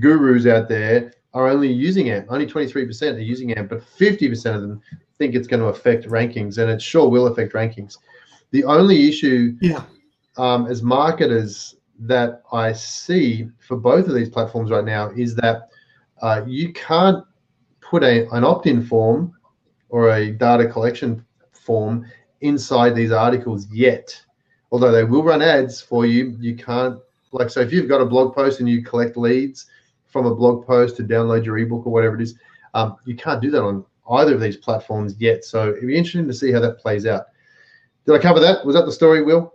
gurus 0.00 0.46
out 0.46 0.68
there 0.68 1.12
are 1.32 1.48
only 1.48 1.70
using 1.72 2.10
AMP. 2.10 2.26
Only 2.30 2.46
23% 2.46 3.14
are 3.14 3.18
using 3.18 3.52
AMP, 3.52 3.68
but 3.68 3.82
50% 3.98 4.54
of 4.54 4.62
them 4.62 4.80
think 5.18 5.34
it's 5.34 5.46
going 5.46 5.60
to 5.60 5.68
affect 5.68 6.06
rankings, 6.06 6.58
and 6.58 6.70
it 6.70 6.80
sure 6.80 7.08
will 7.08 7.26
affect 7.26 7.52
rankings. 7.52 7.98
The 8.50 8.64
only 8.64 9.08
issue 9.08 9.56
yeah. 9.60 9.84
um, 10.36 10.66
as 10.66 10.82
marketers 10.82 11.76
that 12.00 12.42
I 12.52 12.72
see 12.72 13.48
for 13.58 13.76
both 13.76 14.08
of 14.08 14.14
these 14.14 14.28
platforms 14.28 14.70
right 14.70 14.84
now 14.84 15.10
is 15.10 15.34
that 15.36 15.68
uh, 16.22 16.42
you 16.46 16.72
can't 16.72 17.24
put 17.80 18.02
a, 18.02 18.28
an 18.30 18.44
opt-in 18.44 18.84
form 18.84 19.34
or 19.88 20.12
a 20.12 20.30
data 20.30 20.66
collection 20.66 21.24
form 21.52 22.04
inside 22.40 22.94
these 22.94 23.12
articles 23.12 23.66
yet. 23.70 24.20
Although 24.70 24.92
they 24.92 25.04
will 25.04 25.22
run 25.22 25.42
ads 25.42 25.80
for 25.80 26.04
you, 26.04 26.36
you 26.40 26.56
can't 26.56 26.98
like 27.32 27.50
so 27.50 27.60
if 27.60 27.72
you've 27.72 27.88
got 27.88 28.00
a 28.00 28.06
blog 28.06 28.34
post 28.34 28.60
and 28.60 28.68
you 28.68 28.82
collect 28.82 29.16
leads 29.16 29.66
from 30.06 30.26
a 30.26 30.34
blog 30.34 30.64
post 30.66 30.96
to 30.96 31.02
download 31.02 31.44
your 31.44 31.58
ebook 31.58 31.86
or 31.86 31.92
whatever 31.92 32.14
it 32.14 32.22
is, 32.22 32.36
um, 32.74 32.96
you 33.04 33.16
can't 33.16 33.42
do 33.42 33.50
that 33.50 33.62
on 33.62 33.84
either 34.10 34.34
of 34.34 34.40
these 34.40 34.56
platforms 34.56 35.16
yet. 35.18 35.44
So 35.44 35.70
it'd 35.70 35.86
be 35.86 35.96
interesting 35.96 36.28
to 36.28 36.34
see 36.34 36.52
how 36.52 36.60
that 36.60 36.78
plays 36.78 37.06
out. 37.06 37.26
Did 38.06 38.14
I 38.14 38.18
cover 38.18 38.40
that? 38.40 38.64
Was 38.64 38.76
that 38.76 38.84
the 38.84 38.92
story, 38.92 39.22
Will? 39.22 39.52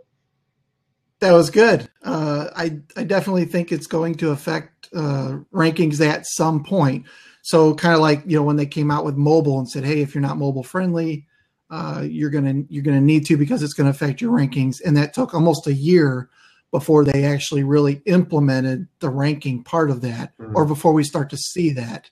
That 1.19 1.33
was 1.33 1.49
good. 1.49 1.89
Uh, 2.03 2.47
I 2.55 2.79
I 2.95 3.03
definitely 3.03 3.45
think 3.45 3.71
it's 3.71 3.87
going 3.87 4.15
to 4.15 4.31
affect 4.31 4.89
uh, 4.95 5.39
rankings 5.53 6.05
at 6.05 6.25
some 6.25 6.63
point. 6.63 7.05
So 7.49 7.73
kind 7.73 7.95
of 7.95 7.99
like 7.99 8.21
you 8.27 8.37
know 8.37 8.43
when 8.43 8.57
they 8.57 8.67
came 8.67 8.91
out 8.91 9.03
with 9.03 9.17
mobile 9.17 9.57
and 9.57 9.67
said, 9.67 9.83
hey, 9.83 10.01
if 10.03 10.13
you're 10.13 10.21
not 10.21 10.37
mobile 10.37 10.61
friendly, 10.61 11.25
uh, 11.71 12.05
you're 12.07 12.29
gonna 12.29 12.61
you're 12.69 12.83
gonna 12.83 13.01
need 13.01 13.25
to 13.25 13.37
because 13.37 13.63
it's 13.63 13.73
going 13.73 13.85
to 13.85 13.89
affect 13.89 14.21
your 14.21 14.31
rankings. 14.37 14.81
And 14.85 14.95
that 14.97 15.15
took 15.15 15.33
almost 15.33 15.65
a 15.65 15.73
year 15.73 16.29
before 16.69 17.03
they 17.03 17.25
actually 17.25 17.63
really 17.63 18.03
implemented 18.05 18.87
the 18.99 19.09
ranking 19.09 19.63
part 19.63 19.89
of 19.89 20.01
that, 20.01 20.37
mm-hmm. 20.37 20.55
or 20.55 20.63
before 20.63 20.93
we 20.93 21.03
start 21.03 21.27
to 21.31 21.37
see 21.37 21.71
that. 21.71 22.11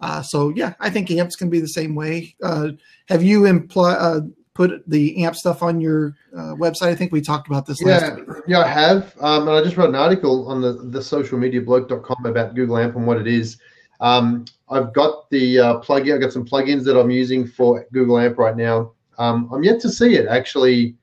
Uh, 0.00 0.20
so 0.20 0.48
yeah, 0.48 0.74
I 0.80 0.90
think 0.90 1.12
AMP's 1.12 1.36
can 1.36 1.48
be 1.48 1.60
the 1.60 1.68
same 1.68 1.94
way. 1.94 2.34
Uh, 2.42 2.70
have 3.06 3.22
you 3.22 3.42
impl- 3.42 3.96
uh, 3.96 4.22
put 4.52 4.82
the 4.88 5.22
AMP 5.22 5.36
stuff 5.36 5.62
on 5.62 5.80
your 5.80 6.16
uh, 6.36 6.56
website? 6.56 6.88
I 6.88 6.96
think 6.96 7.12
we 7.12 7.20
talked 7.20 7.46
about 7.46 7.66
this 7.66 7.80
yeah, 7.80 7.98
last 7.98 8.16
week. 8.16 8.26
Yeah, 8.48 8.62
I 8.62 8.66
have. 8.66 9.14
Um, 9.20 9.46
and 9.46 9.56
I 9.56 9.62
just 9.62 9.76
wrote 9.76 9.90
an 9.90 9.94
article 9.94 10.48
on 10.48 10.60
the, 10.60 10.72
the 10.72 10.98
socialmediablog.com 10.98 12.26
about 12.26 12.56
Google 12.56 12.78
AMP 12.78 12.96
and 12.96 13.06
what 13.06 13.18
it 13.18 13.28
is. 13.28 13.58
Um, 14.02 14.46
I've 14.72 14.92
got 14.92 15.30
the 15.30 15.58
uh, 15.58 15.80
plugin. 15.80 16.14
I've 16.14 16.20
got 16.20 16.32
some 16.32 16.46
plugins 16.46 16.84
that 16.84 16.98
I'm 16.98 17.10
using 17.10 17.46
for 17.46 17.86
Google 17.92 18.18
AMP 18.18 18.38
right 18.38 18.56
now. 18.56 18.92
Um, 19.18 19.50
I'm 19.52 19.62
yet 19.62 19.80
to 19.80 19.90
see 19.90 20.14
it 20.14 20.26
actually, 20.26 20.96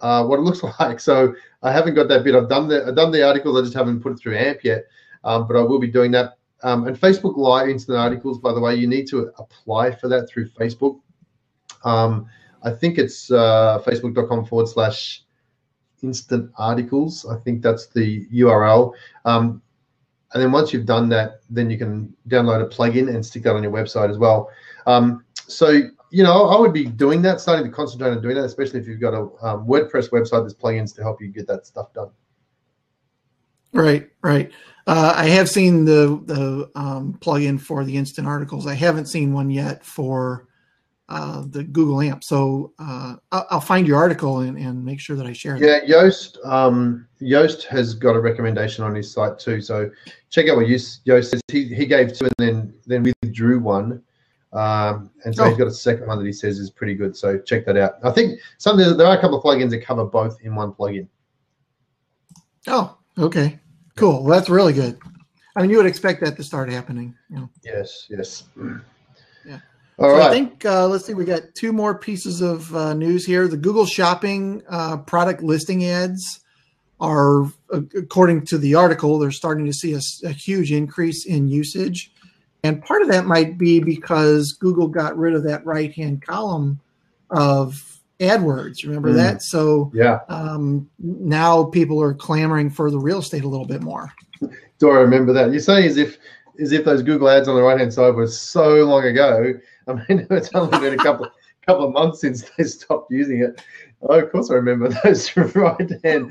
uh, 0.00 0.24
what 0.24 0.38
it 0.38 0.42
looks 0.42 0.62
like. 0.80 1.00
So 1.00 1.34
I 1.62 1.72
haven't 1.72 1.94
got 1.94 2.08
that 2.08 2.24
bit. 2.24 2.34
I've 2.34 2.48
done 2.48 2.68
the 2.68 2.86
I've 2.86 2.96
done 2.96 3.12
the 3.12 3.26
articles. 3.26 3.58
I 3.58 3.62
just 3.62 3.74
haven't 3.74 4.00
put 4.00 4.12
it 4.12 4.18
through 4.18 4.36
AMP 4.36 4.64
yet. 4.64 4.84
Um, 5.24 5.46
but 5.46 5.56
I 5.56 5.62
will 5.62 5.78
be 5.78 5.88
doing 5.88 6.10
that. 6.12 6.38
Um, 6.64 6.86
and 6.86 6.98
Facebook 6.98 7.36
Live 7.36 7.68
Instant 7.68 7.98
Articles, 7.98 8.38
by 8.38 8.52
the 8.52 8.60
way, 8.60 8.74
you 8.74 8.86
need 8.86 9.08
to 9.08 9.32
apply 9.38 9.92
for 9.92 10.08
that 10.08 10.28
through 10.28 10.48
Facebook. 10.50 11.00
Um, 11.84 12.26
I 12.62 12.70
think 12.70 12.98
it's 12.98 13.30
uh, 13.30 13.82
facebook.com 13.84 14.46
forward 14.46 14.68
slash 14.68 15.24
instant 16.02 16.50
articles. 16.58 17.26
I 17.26 17.38
think 17.38 17.62
that's 17.62 17.86
the 17.86 18.26
URL. 18.28 18.92
And 20.32 20.42
then 20.42 20.50
once 20.52 20.72
you've 20.72 20.86
done 20.86 21.08
that, 21.10 21.40
then 21.50 21.70
you 21.70 21.78
can 21.78 22.14
download 22.28 22.62
a 22.62 22.66
plugin 22.66 23.14
and 23.14 23.24
stick 23.24 23.42
that 23.42 23.54
on 23.54 23.62
your 23.62 23.72
website 23.72 24.10
as 24.10 24.18
well. 24.18 24.50
Um, 24.86 25.24
so, 25.34 25.68
you 26.10 26.22
know, 26.22 26.48
I 26.48 26.58
would 26.58 26.72
be 26.72 26.86
doing 26.86 27.22
that, 27.22 27.40
starting 27.40 27.66
to 27.66 27.70
concentrate 27.70 28.10
on 28.10 28.22
doing 28.22 28.36
that, 28.36 28.44
especially 28.44 28.80
if 28.80 28.86
you've 28.86 29.00
got 29.00 29.14
a 29.14 29.22
um, 29.42 29.66
WordPress 29.66 30.10
website, 30.10 30.42
there's 30.42 30.54
plugins 30.54 30.94
to 30.96 31.02
help 31.02 31.20
you 31.20 31.28
get 31.28 31.46
that 31.48 31.66
stuff 31.66 31.92
done. 31.92 32.10
Right, 33.72 34.10
right. 34.22 34.50
Uh, 34.86 35.14
I 35.16 35.28
have 35.28 35.48
seen 35.48 35.84
the 35.84 36.20
the 36.26 36.70
um, 36.74 37.16
plugin 37.20 37.60
for 37.60 37.84
the 37.84 37.96
instant 37.96 38.26
articles. 38.26 38.66
I 38.66 38.74
haven't 38.74 39.06
seen 39.06 39.32
one 39.32 39.48
yet 39.50 39.84
for 39.84 40.48
uh, 41.12 41.44
the 41.46 41.62
Google 41.62 42.00
AMP. 42.00 42.24
So 42.24 42.72
uh, 42.78 43.16
I'll, 43.32 43.46
I'll, 43.50 43.60
find 43.60 43.86
your 43.86 43.98
article 43.98 44.38
and, 44.38 44.56
and, 44.56 44.82
make 44.82 44.98
sure 44.98 45.14
that 45.14 45.26
I 45.26 45.34
share 45.34 45.56
it. 45.56 45.60
Yeah, 45.60 45.80
Yoast 45.84 46.38
um, 46.46 47.06
Yoast 47.20 47.64
has 47.64 47.92
got 47.92 48.16
a 48.16 48.20
recommendation 48.20 48.82
on 48.82 48.94
his 48.94 49.12
site 49.12 49.38
too. 49.38 49.60
So 49.60 49.90
check 50.30 50.48
out 50.48 50.56
what 50.56 50.64
Yoast 50.64 51.04
says. 51.04 51.40
He, 51.48 51.66
he 51.66 51.84
gave 51.84 52.16
two 52.16 52.24
and 52.24 52.34
then 52.38 52.74
then 52.86 53.02
withdrew 53.22 53.60
one. 53.60 54.02
Um, 54.54 55.10
and 55.26 55.36
so 55.36 55.44
oh. 55.44 55.48
he's 55.50 55.58
got 55.58 55.66
a 55.66 55.72
second 55.72 56.06
one 56.06 56.18
that 56.18 56.24
he 56.24 56.32
says 56.32 56.58
is 56.58 56.70
pretty 56.70 56.94
good. 56.94 57.14
So 57.14 57.38
check 57.38 57.66
that 57.66 57.76
out. 57.76 57.96
I 58.02 58.10
think 58.10 58.40
some 58.56 58.78
there 58.78 59.06
are 59.06 59.18
a 59.18 59.20
couple 59.20 59.36
of 59.36 59.44
plugins 59.44 59.70
that 59.70 59.84
cover 59.84 60.06
both 60.06 60.38
in 60.40 60.54
one 60.54 60.72
plugin. 60.72 61.08
Oh, 62.68 62.96
okay, 63.18 63.60
cool. 63.96 64.24
Well, 64.24 64.38
that's 64.38 64.48
really 64.48 64.72
good. 64.72 64.98
I 65.56 65.60
mean, 65.60 65.68
you 65.68 65.76
would 65.76 65.84
expect 65.84 66.22
that 66.24 66.36
to 66.38 66.42
start 66.42 66.70
happening. 66.70 67.14
You 67.28 67.36
know. 67.36 67.50
Yes, 67.62 68.06
yes. 68.08 68.44
So 70.02 70.16
right. 70.16 70.22
I 70.22 70.30
think 70.30 70.64
uh, 70.64 70.88
let's 70.88 71.04
see. 71.04 71.14
We 71.14 71.24
got 71.24 71.54
two 71.54 71.72
more 71.72 71.96
pieces 71.96 72.40
of 72.40 72.74
uh, 72.74 72.92
news 72.92 73.24
here. 73.24 73.46
The 73.46 73.56
Google 73.56 73.86
Shopping 73.86 74.60
uh, 74.68 74.96
product 74.96 75.44
listing 75.44 75.84
ads 75.84 76.40
are, 77.00 77.44
according 77.70 78.46
to 78.46 78.58
the 78.58 78.74
article, 78.74 79.20
they're 79.20 79.30
starting 79.30 79.64
to 79.66 79.72
see 79.72 79.94
a, 79.94 80.00
a, 80.24 80.32
huge 80.32 80.72
increase 80.72 81.24
in 81.24 81.46
usage, 81.46 82.12
and 82.64 82.82
part 82.82 83.02
of 83.02 83.08
that 83.10 83.26
might 83.26 83.58
be 83.58 83.78
because 83.78 84.52
Google 84.54 84.88
got 84.88 85.16
rid 85.16 85.34
of 85.34 85.44
that 85.44 85.64
right 85.64 85.92
hand 85.92 86.20
column 86.20 86.80
of 87.30 88.00
AdWords. 88.18 88.82
Remember 88.84 89.10
mm. 89.10 89.16
that? 89.16 89.40
So 89.42 89.92
yeah, 89.94 90.18
um, 90.28 90.90
now 90.98 91.62
people 91.62 92.02
are 92.02 92.12
clamoring 92.12 92.70
for 92.70 92.90
the 92.90 92.98
real 92.98 93.18
estate 93.18 93.44
a 93.44 93.48
little 93.48 93.66
bit 93.66 93.82
more. 93.82 94.12
Do 94.80 94.90
I 94.90 94.96
remember 94.96 95.32
that? 95.32 95.52
You 95.52 95.60
say 95.60 95.86
as 95.86 95.96
if 95.96 96.18
as 96.60 96.72
if 96.72 96.84
those 96.84 97.02
Google 97.02 97.28
ads 97.28 97.48
on 97.48 97.54
the 97.54 97.62
right 97.62 97.78
hand 97.78 97.92
side 97.92 98.14
were 98.14 98.26
so 98.26 98.84
long 98.84 99.04
ago 99.04 99.54
I 99.88 99.94
mean, 99.94 100.26
it's 100.30 100.50
only 100.54 100.78
been 100.78 100.98
a 100.98 101.02
couple 101.02 101.28
couple 101.66 101.84
of 101.84 101.92
months 101.92 102.20
since 102.20 102.42
they 102.58 102.64
stopped 102.64 103.10
using 103.10 103.40
it. 103.42 103.62
Oh, 104.02 104.18
of 104.18 104.32
course, 104.32 104.50
I 104.50 104.54
remember 104.54 104.88
those 105.04 105.36
right 105.36 105.92
hand 106.04 106.30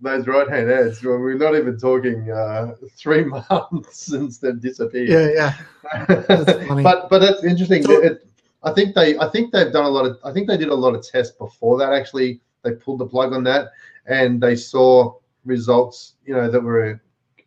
those 0.00 0.26
right 0.26 0.48
hand 0.48 0.70
ads. 0.70 1.02
Well, 1.02 1.18
we're 1.18 1.36
not 1.36 1.56
even 1.56 1.78
talking 1.78 2.30
uh, 2.30 2.74
three 2.96 3.24
months 3.24 4.06
since 4.06 4.38
they've 4.38 4.60
disappeared. 4.60 5.08
Yeah, 5.08 5.54
yeah. 5.98 6.14
but 6.82 7.08
but 7.08 7.18
that's 7.18 7.44
interesting. 7.44 7.82
So, 7.84 8.02
it, 8.02 8.26
I 8.62 8.72
think 8.72 8.94
they 8.94 9.18
I 9.18 9.28
think 9.28 9.52
they've 9.52 9.72
done 9.72 9.84
a 9.84 9.90
lot 9.90 10.06
of 10.06 10.18
I 10.24 10.32
think 10.32 10.48
they 10.48 10.56
did 10.56 10.68
a 10.68 10.74
lot 10.74 10.94
of 10.94 11.06
tests 11.06 11.36
before 11.36 11.78
that. 11.78 11.92
Actually, 11.92 12.40
they 12.62 12.72
pulled 12.72 13.00
the 13.00 13.06
plug 13.06 13.32
on 13.32 13.44
that, 13.44 13.70
and 14.06 14.40
they 14.40 14.56
saw 14.56 15.14
results. 15.44 16.14
You 16.24 16.34
know 16.34 16.50
that 16.50 16.60
were 16.60 17.00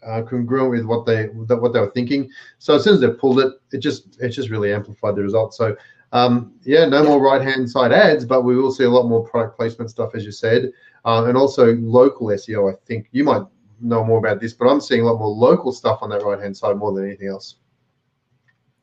uh, 0.05 0.21
congruent 0.23 0.71
with 0.71 0.85
what 0.85 1.05
they 1.05 1.25
what 1.25 1.73
they 1.73 1.79
were 1.79 1.91
thinking. 1.91 2.29
So 2.59 2.75
as 2.75 2.83
soon 2.83 2.95
as 2.95 3.01
they 3.01 3.09
pulled 3.09 3.39
it, 3.39 3.53
it 3.71 3.79
just 3.79 4.19
it 4.21 4.29
just 4.29 4.49
really 4.49 4.73
amplified 4.73 5.15
the 5.15 5.23
results. 5.23 5.57
So 5.57 5.75
um, 6.13 6.53
yeah, 6.63 6.85
no 6.85 7.03
more 7.03 7.21
right 7.21 7.41
hand 7.41 7.69
side 7.69 7.91
ads, 7.91 8.25
but 8.25 8.41
we 8.43 8.55
will 8.55 8.71
see 8.71 8.83
a 8.83 8.89
lot 8.89 9.07
more 9.07 9.23
product 9.23 9.57
placement 9.57 9.89
stuff, 9.89 10.13
as 10.13 10.25
you 10.25 10.31
said, 10.31 10.71
uh, 11.05 11.25
and 11.25 11.37
also 11.37 11.75
local 11.75 12.27
SEO. 12.27 12.71
I 12.71 12.77
think 12.85 13.07
you 13.11 13.23
might 13.23 13.43
know 13.79 14.03
more 14.03 14.19
about 14.19 14.39
this, 14.39 14.53
but 14.53 14.67
I'm 14.67 14.81
seeing 14.81 15.01
a 15.01 15.05
lot 15.05 15.19
more 15.19 15.29
local 15.29 15.71
stuff 15.71 15.99
on 16.01 16.09
that 16.09 16.23
right 16.23 16.39
hand 16.39 16.55
side 16.55 16.77
more 16.77 16.91
than 16.93 17.05
anything 17.05 17.27
else. 17.27 17.55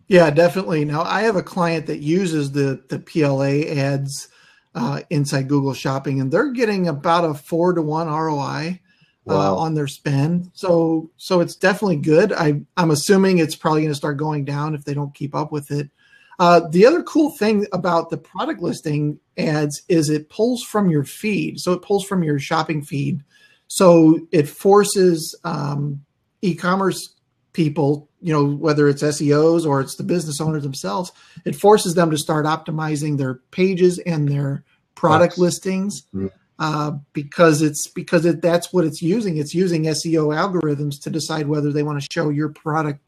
Yeah, 0.06 0.30
definitely. 0.30 0.86
Now 0.86 1.02
I 1.02 1.20
have 1.22 1.36
a 1.36 1.42
client 1.42 1.86
that 1.86 1.98
uses 1.98 2.52
the 2.52 2.82
the 2.88 2.98
PLA 2.98 3.70
ads 3.70 4.28
uh, 4.74 5.02
inside 5.10 5.48
Google 5.48 5.74
Shopping, 5.74 6.20
and 6.20 6.32
they're 6.32 6.52
getting 6.52 6.88
about 6.88 7.24
a 7.24 7.34
four 7.34 7.74
to 7.74 7.82
one 7.82 8.08
ROI 8.08 8.80
wow. 9.28 9.54
uh, 9.54 9.56
on 9.56 9.74
their 9.74 9.86
spend. 9.86 10.50
So 10.54 11.10
so 11.16 11.40
it's 11.40 11.56
definitely 11.56 11.96
good. 11.96 12.32
I 12.32 12.60
I'm 12.76 12.90
assuming 12.90 13.38
it's 13.38 13.56
probably 13.56 13.82
going 13.82 13.92
to 13.92 13.96
start 13.96 14.16
going 14.16 14.44
down 14.44 14.74
if 14.74 14.84
they 14.84 14.94
don't 14.94 15.14
keep 15.14 15.34
up 15.34 15.52
with 15.52 15.70
it. 15.70 15.90
Uh, 16.38 16.60
the 16.70 16.86
other 16.86 17.02
cool 17.02 17.30
thing 17.30 17.66
about 17.72 18.10
the 18.10 18.16
product 18.16 18.60
listing 18.60 19.18
ads 19.36 19.82
is 19.88 20.08
it 20.08 20.30
pulls 20.30 20.62
from 20.62 20.88
your 20.88 21.04
feed. 21.04 21.58
So 21.58 21.72
it 21.72 21.82
pulls 21.82 22.04
from 22.04 22.22
your 22.22 22.38
shopping 22.38 22.82
feed. 22.82 23.24
So 23.66 24.20
it 24.30 24.48
forces 24.48 25.36
um, 25.42 26.04
e-commerce 26.40 27.16
people, 27.52 28.08
you 28.20 28.32
know, 28.32 28.44
whether 28.44 28.88
it's 28.88 29.02
SEOs 29.02 29.66
or 29.66 29.80
it's 29.80 29.96
the 29.96 30.04
business 30.04 30.40
owners 30.40 30.62
themselves, 30.62 31.10
it 31.44 31.56
forces 31.56 31.94
them 31.94 32.10
to 32.12 32.16
start 32.16 32.46
optimizing 32.46 33.18
their 33.18 33.34
pages 33.50 33.98
and 33.98 34.28
their 34.28 34.64
product 34.94 35.32
That's, 35.32 35.38
listings. 35.38 36.02
Mm-hmm 36.14 36.28
uh, 36.58 36.92
because 37.12 37.62
it's 37.62 37.86
because 37.86 38.26
it, 38.26 38.42
that's 38.42 38.72
what 38.72 38.84
it's 38.84 39.00
using. 39.00 39.36
It's 39.36 39.54
using 39.54 39.84
SEO 39.84 40.34
algorithms 40.34 41.00
to 41.02 41.10
decide 41.10 41.46
whether 41.46 41.72
they 41.72 41.82
want 41.82 42.00
to 42.00 42.06
show 42.12 42.30
your 42.30 42.48
product 42.48 43.00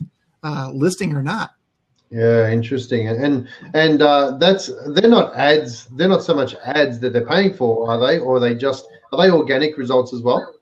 uh, 0.42 0.70
listing 0.72 1.14
or 1.14 1.22
not. 1.22 1.52
Yeah, 2.10 2.50
interesting. 2.50 3.08
And 3.08 3.48
and 3.74 4.02
uh, 4.02 4.36
that's 4.38 4.70
they're 4.88 5.10
not 5.10 5.34
ads. 5.36 5.86
They're 5.86 6.08
not 6.08 6.22
so 6.22 6.34
much 6.34 6.54
ads 6.64 6.98
that 7.00 7.12
they're 7.12 7.26
paying 7.26 7.54
for, 7.54 7.90
are 7.90 7.98
they? 7.98 8.18
Or 8.18 8.36
are 8.36 8.40
they 8.40 8.54
just 8.54 8.86
are 9.12 9.18
they 9.22 9.30
organic 9.30 9.76
results 9.76 10.12
as 10.12 10.22
well? 10.22 10.54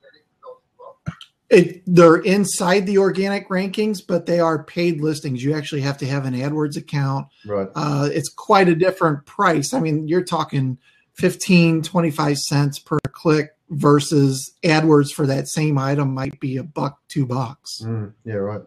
it, 1.51 1.83
they're 1.87 2.19
inside 2.19 2.87
the 2.87 2.99
organic 2.99 3.49
rankings, 3.49 4.01
but 4.07 4.27
they 4.27 4.41
are 4.41 4.63
paid 4.63 5.01
listings. 5.01 5.43
You 5.43 5.55
actually 5.55 5.81
have 5.81 5.97
to 5.99 6.07
have 6.07 6.27
an 6.27 6.35
AdWords 6.35 6.77
account. 6.77 7.29
Right. 7.47 7.69
Uh, 7.75 8.09
it's 8.13 8.29
quite 8.29 8.69
a 8.69 8.75
different 8.75 9.25
price. 9.25 9.73
I 9.73 9.81
mean, 9.81 10.07
you're 10.07 10.25
talking 10.25 10.79
15, 11.19 11.83
25 11.83 12.39
cents 12.39 12.79
per 12.79 12.99
click 13.11 13.51
versus 13.71 14.55
AdWords 14.63 15.13
for 15.13 15.27
that 15.27 15.49
same 15.49 15.77
item 15.77 16.15
might 16.15 16.39
be 16.41 16.57
a 16.57 16.63
buck, 16.63 17.01
two 17.09 17.27
bucks. 17.27 17.83
Mm, 17.85 18.13
yeah, 18.25 18.35
right. 18.35 18.63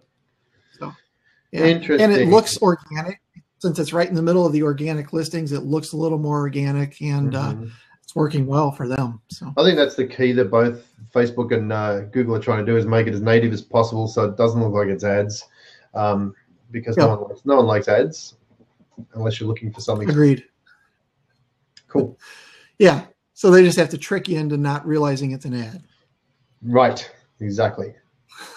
So, 0.77 0.93
yeah. 1.51 1.65
Interesting. 1.65 2.11
And 2.11 2.13
it 2.13 2.27
looks 2.27 2.61
organic 2.61 3.21
since 3.59 3.79
it's 3.79 3.93
right 3.93 4.07
in 4.07 4.15
the 4.15 4.21
middle 4.21 4.45
of 4.45 4.51
the 4.51 4.63
organic 4.63 5.13
listings. 5.13 5.51
It 5.51 5.63
looks 5.63 5.93
a 5.93 5.97
little 5.97 6.17
more 6.17 6.39
organic 6.39 7.01
and 7.01 7.35
uh, 7.35 7.53
mm-hmm. 7.53 7.63
uh, 7.63 7.69
it's 8.03 8.15
working 8.15 8.45
well 8.45 8.71
for 8.71 8.87
them. 8.87 9.21
So 9.29 9.53
I 9.57 9.63
think 9.63 9.77
that's 9.77 9.95
the 9.95 10.05
key 10.05 10.33
that 10.33 10.51
both 10.51 10.85
Facebook 11.15 11.55
and 11.55 11.71
uh, 11.71 12.01
Google 12.01 12.35
are 12.35 12.41
trying 12.41 12.65
to 12.65 12.69
do 12.69 12.77
is 12.77 12.85
make 12.85 13.07
it 13.07 13.13
as 13.13 13.21
native 13.21 13.53
as 13.53 13.61
possible, 13.61 14.07
so 14.07 14.25
it 14.25 14.35
doesn't 14.35 14.61
look 14.61 14.73
like 14.73 14.87
it's 14.87 15.05
ads, 15.05 15.45
um, 15.93 16.35
because 16.71 16.97
no 16.97 17.07
one 17.07 17.29
likes 17.29 17.41
no 17.45 17.55
one 17.55 17.65
likes 17.65 17.87
ads 17.87 18.35
unless 19.13 19.39
you're 19.39 19.47
looking 19.47 19.71
for 19.71 19.79
something. 19.79 20.09
Agreed. 20.09 20.43
Cool. 21.87 22.17
Yeah. 22.81 23.05
So 23.35 23.51
they 23.51 23.61
just 23.61 23.77
have 23.77 23.89
to 23.89 23.97
trick 23.99 24.27
you 24.27 24.39
into 24.39 24.57
not 24.57 24.87
realizing 24.87 25.33
it's 25.33 25.45
an 25.45 25.53
ad. 25.53 25.83
Right. 26.63 27.07
Exactly. 27.39 27.93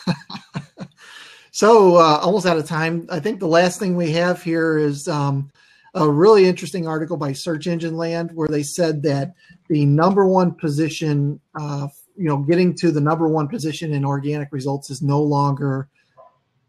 so 1.51 1.97
uh, 1.97 2.21
almost 2.23 2.47
out 2.47 2.57
of 2.57 2.67
time. 2.67 3.07
I 3.11 3.21
think 3.21 3.39
the 3.39 3.47
last 3.47 3.79
thing 3.79 3.97
we 3.97 4.13
have 4.13 4.43
here 4.43 4.79
is 4.79 5.09
um, 5.09 5.51
a 5.93 6.09
really 6.09 6.47
interesting 6.47 6.89
article 6.89 7.19
by 7.19 7.35
Search 7.35 7.67
Engine 7.67 7.99
Land 7.99 8.31
where 8.33 8.49
they 8.49 8.63
said 8.63 9.03
that 9.03 9.35
the 9.69 9.85
number 9.85 10.27
one 10.27 10.53
position 10.53 11.39
uh, 11.55 11.89
you 12.17 12.25
know 12.25 12.39
getting 12.39 12.75
to 12.77 12.91
the 12.91 13.03
number 13.03 13.29
one 13.29 13.47
position 13.47 13.93
in 13.93 14.07
organic 14.07 14.53
results 14.53 14.89
is 14.89 15.03
no 15.03 15.21
longer 15.21 15.91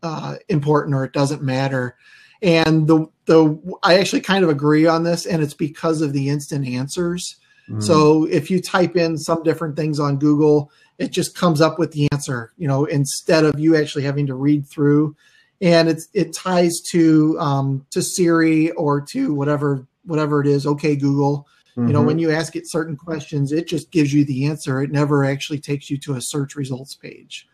uh, 0.04 0.36
important 0.50 0.94
or 0.94 1.06
it 1.06 1.14
doesn't 1.14 1.42
matter 1.42 1.96
and 2.42 2.88
the 2.88 3.08
the 3.26 3.58
i 3.84 3.98
actually 3.98 4.22
kind 4.22 4.44
of 4.44 4.50
agree 4.50 4.86
on 4.86 5.04
this 5.04 5.26
and 5.26 5.42
it's 5.42 5.54
because 5.54 6.02
of 6.02 6.14
the 6.14 6.30
instant 6.30 6.68
answers 6.68 7.38
mm. 7.70 7.84
so 7.84 8.26
if 8.26 8.50
you 8.50 8.62
type 8.62 8.96
in 8.96 9.18
some 9.18 9.44
different 9.44 9.76
things 9.76 10.00
on 10.00 10.18
google 10.18 10.72
it 10.98 11.12
just 11.12 11.38
comes 11.38 11.62
up 11.62 11.78
with 11.78 11.92
the 11.92 12.08
answer 12.12 12.54
you 12.58 12.68
know 12.68 12.86
instead 12.86 13.44
of 13.44 13.60
you 13.60 13.76
actually 13.76 14.04
having 14.04 14.28
to 14.28 14.36
read 14.36 14.66
through 14.68 15.16
and 15.62 15.88
it's 15.90 16.08
it 16.14 16.34
ties 16.34 16.82
to 16.92 17.38
um, 17.40 17.86
to 17.92 18.02
siri 18.02 18.72
or 18.72 19.02
to 19.02 19.34
whatever 19.34 19.86
whatever 20.04 20.42
it 20.42 20.48
is 20.48 20.66
okay 20.66 20.96
google 20.96 21.48
Mm-hmm. 21.78 21.88
You 21.88 21.94
know, 21.94 22.02
when 22.02 22.18
mm-hmm. 22.18 22.20
you 22.20 22.32
ask 22.32 22.56
it 22.56 22.70
certain 22.70 22.96
questions, 22.96 23.52
it 23.52 23.68
just 23.68 23.92
gives 23.92 24.14
you 24.14 24.24
the 24.24 24.46
answer. 24.46 24.82
It 24.82 24.92
never 24.92 25.26
actually 25.26 25.60
takes 25.60 25.90
you 25.90 25.98
to 26.00 26.14
a 26.14 26.22
search 26.22 26.56
results 26.56 26.96
page. 26.96 27.48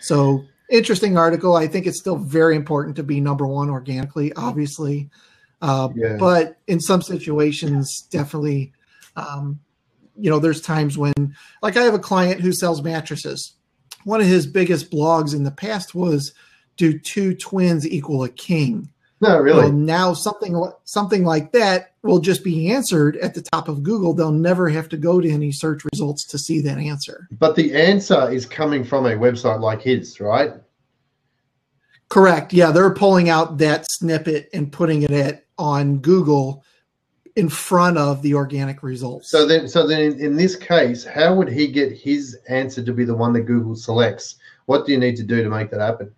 So 0.00 0.44
interesting 0.68 1.16
article. 1.16 1.54
I 1.56 1.68
think 1.68 1.86
it's 1.86 2.00
still 2.00 2.16
very 2.16 2.56
important 2.56 2.96
to 2.96 3.02
be 3.02 3.20
number 3.20 3.46
one 3.46 3.70
organically, 3.70 4.32
obviously. 4.34 5.10
Uh, 5.62 5.88
yeah. 5.94 6.16
But 6.18 6.58
in 6.66 6.80
some 6.80 7.02
situations, 7.02 8.06
definitely, 8.10 8.72
um, 9.18 9.60
you 10.16 10.30
know, 10.30 10.38
there's 10.38 10.60
times 10.60 10.98
when, 10.98 11.34
like, 11.62 11.76
I 11.76 11.82
have 11.82 11.94
a 11.94 11.98
client 11.98 12.40
who 12.40 12.52
sells 12.52 12.82
mattresses. 12.82 13.54
One 14.04 14.20
of 14.20 14.26
his 14.26 14.46
biggest 14.46 14.90
blogs 14.90 15.34
in 15.34 15.44
the 15.44 15.50
past 15.50 15.94
was, 15.94 16.32
"Do 16.76 16.98
two 16.98 17.34
twins 17.34 17.86
equal 17.86 18.24
a 18.24 18.28
king?" 18.28 18.90
No, 19.20 19.38
really. 19.38 19.64
Well, 19.64 19.72
now 19.72 20.12
something 20.12 20.70
something 20.84 21.24
like 21.24 21.52
that 21.52 21.94
will 22.02 22.20
just 22.20 22.44
be 22.44 22.70
answered 22.70 23.16
at 23.16 23.34
the 23.34 23.42
top 23.42 23.68
of 23.68 23.82
Google. 23.82 24.14
They'll 24.14 24.30
never 24.30 24.68
have 24.68 24.88
to 24.90 24.96
go 24.96 25.20
to 25.20 25.28
any 25.28 25.50
search 25.50 25.82
results 25.92 26.24
to 26.26 26.38
see 26.38 26.60
that 26.60 26.78
answer. 26.78 27.28
But 27.32 27.56
the 27.56 27.74
answer 27.74 28.30
is 28.30 28.46
coming 28.46 28.84
from 28.84 29.06
a 29.06 29.10
website 29.10 29.60
like 29.60 29.82
his, 29.82 30.20
right? 30.20 30.52
Correct. 32.08 32.52
Yeah, 32.52 32.70
they're 32.70 32.94
pulling 32.94 33.28
out 33.28 33.58
that 33.58 33.90
snippet 33.90 34.48
and 34.54 34.72
putting 34.72 35.02
it 35.02 35.10
at 35.10 35.44
on 35.58 35.98
Google 35.98 36.64
in 37.38 37.48
front 37.48 37.96
of 37.96 38.20
the 38.22 38.34
organic 38.34 38.82
results. 38.82 39.30
So 39.30 39.46
then, 39.46 39.68
so 39.68 39.86
then, 39.86 40.00
in, 40.00 40.18
in 40.18 40.36
this 40.36 40.56
case, 40.56 41.04
how 41.04 41.34
would 41.36 41.48
he 41.48 41.68
get 41.68 41.92
his 41.92 42.36
answer 42.48 42.82
to 42.82 42.92
be 42.92 43.04
the 43.04 43.14
one 43.14 43.32
that 43.34 43.42
Google 43.42 43.76
selects? 43.76 44.34
What 44.66 44.84
do 44.84 44.90
you 44.90 44.98
need 44.98 45.14
to 45.18 45.22
do 45.22 45.44
to 45.44 45.48
make 45.48 45.70
that 45.70 45.80
happen? 45.80 46.12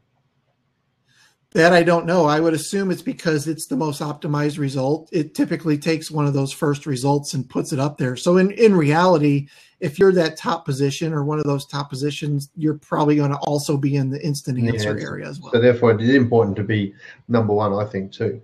That 1.53 1.75
I 1.75 1.83
don't 1.83 2.07
know. 2.07 2.25
I 2.25 2.41
would 2.41 2.55
assume 2.55 2.91
it's 2.91 3.03
because 3.03 3.49
it's 3.49 3.67
the 3.67 3.77
most 3.77 4.01
optimized 4.01 4.59
result. 4.59 5.11
It 5.13 5.35
typically 5.35 5.77
takes 5.77 6.11
one 6.11 6.25
of 6.25 6.33
those 6.33 6.53
first 6.53 6.87
results 6.87 7.35
and 7.35 7.47
puts 7.47 7.75
it 7.75 7.79
up 7.79 7.99
there. 7.99 8.17
So 8.17 8.39
in, 8.39 8.53
in 8.53 8.75
reality, 8.75 9.49
if 9.79 9.99
you're 9.99 10.13
that 10.13 10.39
top 10.39 10.65
position 10.65 11.13
or 11.13 11.25
one 11.25 11.39
of 11.39 11.45
those 11.45 11.67
top 11.67 11.91
positions, 11.91 12.49
you're 12.57 12.79
probably 12.79 13.17
going 13.17 13.33
to 13.33 13.39
also 13.39 13.77
be 13.77 13.97
in 13.97 14.09
the 14.09 14.25
instant 14.25 14.59
answer 14.59 14.97
yeah, 14.97 15.05
area 15.05 15.29
as 15.29 15.39
well. 15.39 15.53
So 15.53 15.61
therefore 15.61 15.91
it 15.91 16.01
is 16.01 16.15
important 16.15 16.57
to 16.57 16.65
be 16.65 16.95
number 17.29 17.53
one, 17.53 17.75
I 17.75 17.85
think, 17.85 18.11
too. 18.11 18.41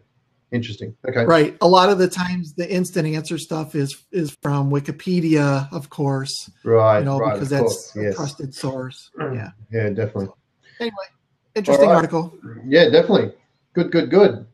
Interesting. 0.56 0.96
Okay. 1.06 1.24
Right. 1.24 1.56
A 1.60 1.68
lot 1.68 1.90
of 1.90 1.98
the 1.98 2.08
times 2.08 2.54
the 2.54 2.68
instant 2.72 3.06
answer 3.06 3.38
stuff 3.38 3.74
is 3.74 4.04
is 4.10 4.36
from 4.42 4.70
Wikipedia, 4.70 5.72
of 5.72 5.90
course. 5.90 6.50
Right. 6.64 7.00
You 7.00 7.04
know, 7.04 7.18
right, 7.18 7.34
because 7.34 7.50
that's 7.50 7.92
yes. 7.94 8.14
a 8.14 8.16
trusted 8.16 8.54
source. 8.54 9.10
Mm. 9.20 9.34
Yeah. 9.34 9.50
Yeah, 9.70 9.88
definitely. 9.90 10.28
Anyway, 10.80 10.96
Interesting 11.54 11.88
right. 11.88 11.94
article. 11.94 12.36
Yeah, 12.66 12.88
definitely. 12.88 13.32
Good, 13.74 13.92
good, 13.92 14.10
good. 14.10 14.46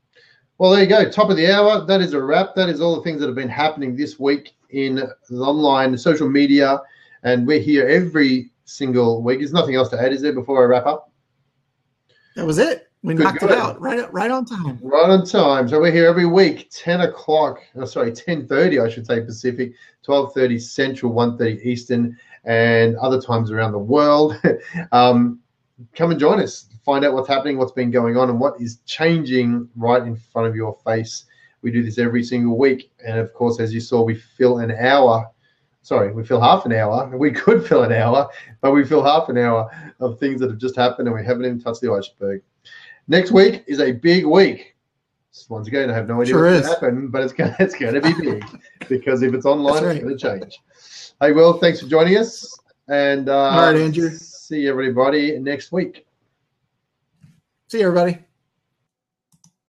Well, 0.59 0.73
there 0.73 0.83
you 0.83 0.89
go. 0.89 1.09
Top 1.09 1.31
of 1.31 1.37
the 1.37 1.51
hour. 1.53 1.85
That 1.87 2.01
is 2.01 2.13
a 2.13 2.23
wrap. 2.23 2.55
That 2.55 2.69
is 2.69 2.81
all 2.81 2.97
the 2.97 3.03
things 3.03 3.21
that 3.21 3.27
have 3.27 3.35
been 3.35 3.49
happening 3.49 3.97
this 3.97 4.19
week 4.19 4.53
in 4.71 5.03
online 5.31 5.97
social 5.97 6.29
media. 6.29 6.81
And 7.23 7.47
we're 7.47 7.61
here 7.61 7.89
every 7.89 8.51
single 8.65 9.23
week. 9.23 9.39
There's 9.39 9.53
nothing 9.53 9.75
else 9.75 9.89
to 9.91 10.01
add, 10.01 10.13
is 10.13 10.23
there, 10.23 10.33
before 10.33 10.63
I 10.63 10.67
wrap 10.67 10.87
up? 10.87 11.13
That 12.37 12.47
was 12.47 12.59
it. 12.59 12.92
We 13.03 13.15
good, 13.15 13.25
knocked 13.25 13.43
it 13.43 13.51
out 13.51 13.81
right, 13.81 14.13
right 14.13 14.31
on 14.31 14.45
time. 14.45 14.79
Right 14.81 15.11
on 15.11 15.27
time. 15.27 15.69
So 15.69 15.81
we're 15.81 15.91
here 15.91 16.07
every 16.07 16.27
week, 16.27 16.71
10 16.71 17.01
o'clock, 17.01 17.61
oh, 17.75 17.85
sorry, 17.85 18.13
10.30, 18.13 18.85
I 18.85 18.89
should 18.89 19.07
say, 19.07 19.21
Pacific, 19.21 19.73
12.30 20.07 20.61
Central, 20.61 21.13
1.30 21.13 21.65
Eastern, 21.65 22.17
and 22.45 22.97
other 22.99 23.21
times 23.21 23.51
around 23.51 23.73
the 23.73 23.79
world. 23.79 24.41
um, 24.93 25.41
come 25.95 26.13
and 26.13 26.21
join 26.21 26.41
us 26.41 26.69
find 26.85 27.05
out 27.05 27.15
what's 27.15 27.29
happening, 27.29 27.59
what's 27.59 27.73
been 27.73 27.91
going 27.91 28.17
on, 28.17 28.29
and 28.29 28.39
what 28.39 28.61
is 28.61 28.79
changing 28.87 29.69
right 29.77 30.03
in 30.03 30.17
front 30.17 30.49
of 30.49 30.57
your 30.57 30.77
face. 30.85 31.25
We 31.63 31.71
do 31.71 31.83
this 31.83 31.99
every 31.99 32.25
single 32.25 32.59
week. 32.59 32.91
And 33.07 33.19
of 33.19 33.33
course, 33.35 33.61
as 33.61 33.73
you 33.73 33.81
saw, 33.81 34.03
we 34.03 34.15
fill 34.15 34.59
an 34.59 34.73
hour. 34.73 35.31
Sorry, 35.83 36.13
we 36.13 36.25
fill 36.25 36.41
half 36.41 36.67
an 36.67 36.73
hour. 36.73 37.09
We 37.17 37.31
could 37.31 37.67
fill 37.67 37.85
an 37.85 37.93
hour, 37.93 38.29
but 38.61 38.73
we 38.73 38.85
fill 38.85 39.03
half 39.03 39.29
an 39.29 39.39
hour 39.39 39.71
of 40.01 40.19
things 40.19 40.41
that 40.41 40.51
have 40.51 40.59
just 40.59 40.77
happened 40.77 41.09
and 41.09 41.17
we 41.17 41.25
haven't 41.25 41.45
even 41.45 41.61
touched 41.61 41.81
the 41.81 41.93
iceberg. 41.93 42.43
Next 43.09 43.33
week 43.33 43.65
is 43.67 43.81
a 43.81 43.93
big 43.93 44.25
week. 44.27 44.77
Once 45.49 45.67
again, 45.67 45.91
I 45.91 45.95
have 45.95 46.09
no 46.09 46.21
idea 46.21 46.35
sure 46.35 46.45
what's 46.45 46.61
going 46.61 46.63
to 46.63 46.69
happen, 46.69 47.09
but 47.09 47.23
it's 47.23 47.33
going, 47.33 47.55
it's 47.59 47.75
going 47.75 47.95
to 47.95 48.01
be 48.01 48.13
big 48.15 48.45
because 48.89 49.23
if 49.23 49.35
it's 49.35 49.47
online, 49.47 49.83
right. 49.83 49.97
it's 49.97 50.05
going 50.05 50.19
to 50.19 50.41
change. 50.41 50.61
Hey, 51.21 51.33
Will, 51.33 51.55
thanks 51.55 51.81
for 51.81 51.87
joining 51.87 52.19
us. 52.19 52.59
And 52.89 53.29
uh, 53.29 53.37
all 53.37 53.73
right, 53.73 53.77
Andrew. 53.77 54.11
See 54.11 54.69
everybody 54.69 55.39
next 55.39 55.73
week. 55.73 56.07
See 57.69 57.83
everybody. 57.83 58.19